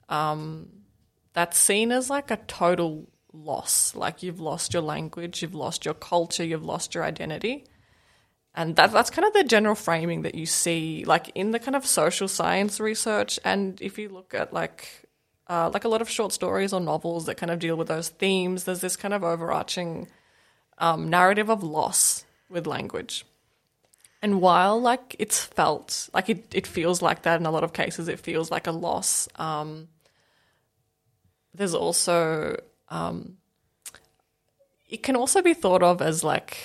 [0.08, 0.68] um,
[1.34, 3.94] that's seen as like a total loss.
[3.94, 7.64] Like you've lost your language, you've lost your culture, you've lost your identity.
[8.54, 11.74] And that, that's kind of the general framing that you see, like in the kind
[11.74, 13.38] of social science research.
[13.44, 15.08] And if you look at like,
[15.48, 18.10] uh, like a lot of short stories or novels that kind of deal with those
[18.10, 20.08] themes, there's this kind of overarching
[20.78, 23.24] um, narrative of loss with language.
[24.20, 27.72] And while like it's felt like it, it feels like that in a lot of
[27.72, 29.28] cases, it feels like a loss.
[29.36, 29.88] Um,
[31.54, 32.56] there's also
[32.92, 33.38] um,
[34.88, 36.58] it can also be thought of as like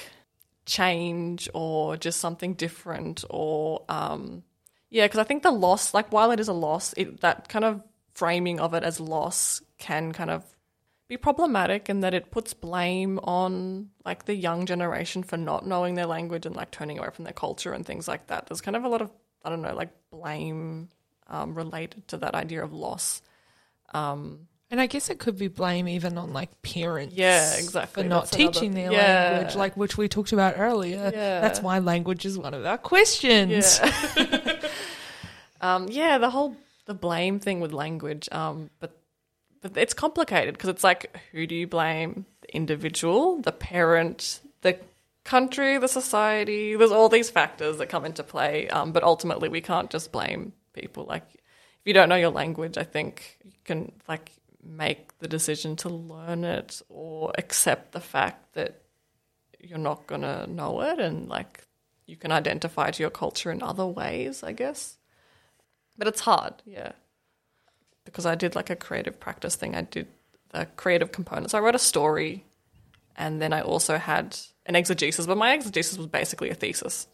[0.66, 4.44] change or just something different or um,
[4.90, 7.64] yeah because i think the loss like while it is a loss it, that kind
[7.64, 7.82] of
[8.14, 10.44] framing of it as loss can kind of
[11.08, 15.96] be problematic in that it puts blame on like the young generation for not knowing
[15.96, 18.48] their language and like turning away from their culture and things like that.
[18.48, 19.12] There's kind of a lot of
[19.46, 20.90] i don't know like blame
[21.28, 23.22] um, related to that idea of loss.
[23.94, 27.16] Um, And I guess it could be blame even on like parents.
[27.16, 28.04] Yeah, exactly.
[28.04, 29.32] For not That's another- teaching their Yeah.
[29.36, 31.10] language, like which we talked about earlier.
[31.14, 31.40] Yeah.
[31.40, 33.80] That's why language is one of our questions.
[33.80, 34.60] Yeah.
[35.62, 36.56] um, yeah, the whole
[36.86, 38.92] the blame thing with language, um, but
[39.62, 42.26] but it's complicated because it's like who do you blame?
[42.42, 44.78] The individual, the parent, the
[45.24, 46.76] country, the society.
[46.76, 50.54] There's all these factors that come into play, um, but ultimately we can't just blame
[50.74, 51.06] people.
[51.06, 54.32] Like if you don't know your language, I think you can like
[54.64, 58.82] make the decision to learn it or accept the fact that
[59.60, 61.64] you're not gonna know it and like
[62.06, 64.98] you can identify to your culture in other ways, I guess.
[65.98, 66.94] But it's hard, yeah.
[68.06, 69.76] Because I did like a creative practice thing.
[69.76, 70.08] I did
[70.52, 71.54] the creative components.
[71.54, 72.46] I wrote a story
[73.18, 77.08] and then I also had an exegesis, but my exegesis was basically a thesis,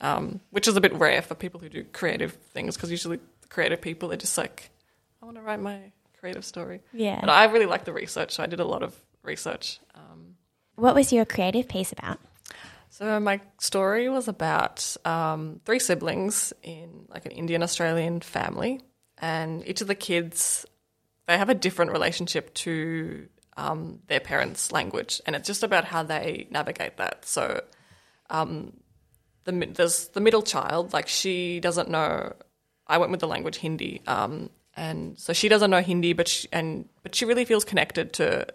[0.00, 3.80] um, which is a bit rare for people who do creative things because usually creative
[3.80, 4.70] people are just like,
[5.22, 5.92] I want to write my
[6.26, 6.80] creative story.
[6.92, 7.20] Yeah.
[7.20, 9.78] But I really like the research, so I did a lot of research.
[9.94, 10.34] Um,
[10.74, 12.18] What was your creative piece about?
[12.90, 18.80] so my story was about um, three siblings in like an Indian Australian family,
[19.18, 20.66] and each of the kids
[21.26, 26.02] they have a different relationship to um, their parents' language, and it's just about how
[26.02, 27.24] they navigate that.
[27.24, 27.60] So,
[28.30, 28.72] um,
[29.44, 32.32] the there's the middle child, like she doesn't know.
[32.86, 36.48] I went with the language Hindi, um, and so she doesn't know Hindi, but she,
[36.52, 38.46] and but she really feels connected to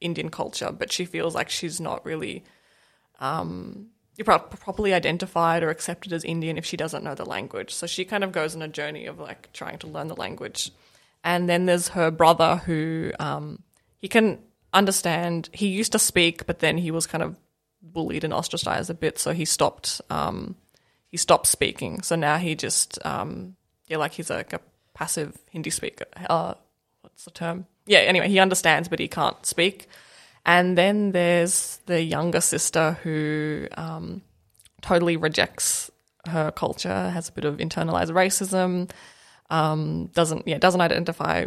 [0.00, 2.44] Indian culture, but she feels like she's not really
[3.18, 3.88] um,
[4.24, 7.74] pro- properly identified or accepted as Indian if she doesn't know the language.
[7.74, 10.70] So she kind of goes on a journey of like trying to learn the language.
[11.24, 13.62] And then there's her brother who um,
[13.98, 14.38] he can
[14.72, 15.48] understand.
[15.52, 17.36] He used to speak, but then he was kind of
[17.82, 20.00] bullied and ostracized a bit, so he stopped.
[20.10, 20.56] Um,
[21.08, 22.02] he stopped speaking.
[22.02, 23.56] So now he just um,
[23.88, 24.60] yeah, like he's like a
[24.94, 26.06] passive Hindi speaker.
[26.28, 26.54] Uh,
[27.02, 27.66] what's the term?
[27.86, 28.00] Yeah.
[28.00, 29.88] Anyway, he understands, but he can't speak.
[30.46, 34.22] And then there's the younger sister who um,
[34.82, 35.90] totally rejects
[36.28, 38.90] her culture, has a bit of internalized racism,
[39.50, 41.46] um, doesn't yeah doesn't identify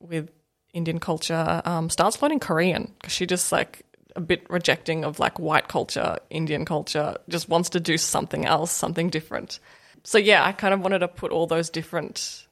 [0.00, 0.30] with
[0.72, 3.82] Indian culture, um, starts learning Korean because she just like
[4.16, 8.70] a bit rejecting of like white culture, Indian culture, just wants to do something else,
[8.70, 9.58] something different.
[10.04, 12.43] So yeah, I kind of wanted to put all those different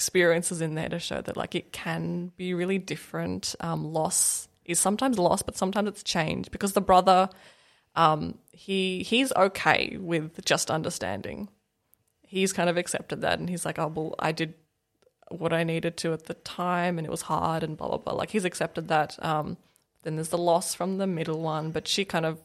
[0.00, 3.54] experiences in there to show that like it can be really different.
[3.60, 7.28] Um, loss is sometimes loss, but sometimes it's change because the brother,
[7.96, 11.50] um, he he's okay with just understanding.
[12.22, 14.54] He's kind of accepted that, and he's like, oh well, I did
[15.28, 18.14] what I needed to at the time, and it was hard, and blah blah blah.
[18.14, 19.22] Like he's accepted that.
[19.22, 19.58] Um,
[20.02, 22.40] then there's the loss from the middle one, but she kind of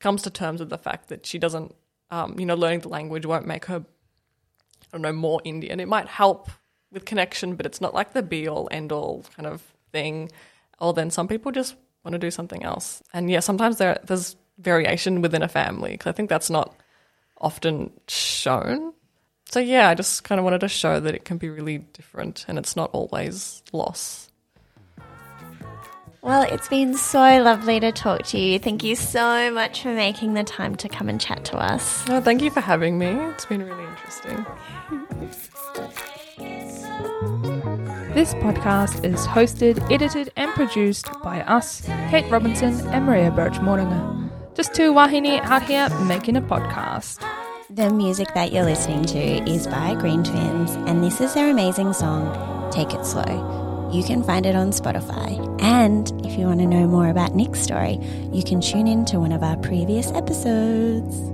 [0.00, 1.74] comes to terms with the fact that she doesn't,
[2.10, 5.80] um, you know, learning the language won't make her, I don't know, more Indian.
[5.80, 6.50] It might help
[6.94, 10.30] with connection, but it's not like the be all end all kind of thing.
[10.80, 13.02] Or then some people just want to do something else.
[13.12, 16.74] And yeah, sometimes there there's variation within a family because I think that's not
[17.38, 18.92] often shown.
[19.50, 22.44] So yeah, I just kind of wanted to show that it can be really different
[22.48, 24.30] and it's not always loss.
[26.22, 28.58] Well, it's been so lovely to talk to you.
[28.58, 32.08] Thank you so much for making the time to come and chat to us.
[32.08, 33.08] No, thank you for having me.
[33.08, 34.46] It's been really interesting.
[38.14, 44.30] This podcast is hosted, edited, and produced by us, Kate Robinson and Maria Birch Morunga.
[44.54, 47.20] Just two wahine out here making a podcast.
[47.70, 49.18] The music that you're listening to
[49.50, 53.90] is by Green Twins, and this is their amazing song, Take It Slow.
[53.92, 55.60] You can find it on Spotify.
[55.60, 57.98] And if you want to know more about Nick's story,
[58.32, 61.33] you can tune in to one of our previous episodes.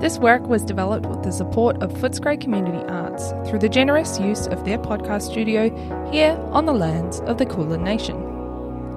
[0.00, 4.46] This work was developed with the support of Footscray Community Arts through the generous use
[4.46, 5.68] of their podcast studio
[6.10, 8.16] here on the lands of the Kulin Nation.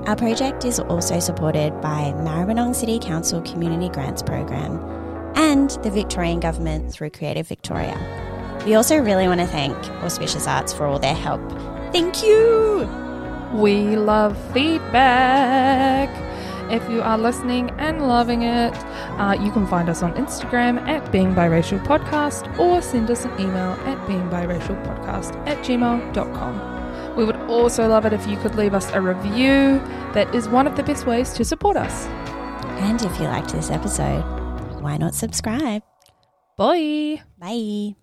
[0.08, 4.80] Our project is also supported by Maribyrnong City Council Community Grants Program
[5.36, 8.00] and the Victorian Government through Creative Victoria.
[8.66, 11.42] We also really want to thank Auspicious Arts for all their help.
[11.92, 12.88] Thank you!
[13.54, 16.23] We love feedback.
[16.72, 18.74] If you are listening and loving it,
[19.20, 23.32] uh, you can find us on Instagram at Being Biracial Podcast or send us an
[23.40, 27.16] email at beingbiracialpodcast at gmail.com.
[27.16, 29.80] We would also love it if you could leave us a review.
[30.14, 32.06] That is one of the best ways to support us.
[32.82, 34.24] And if you liked this episode,
[34.82, 35.84] why not subscribe?
[36.58, 37.22] Bye.
[37.40, 38.03] Bye.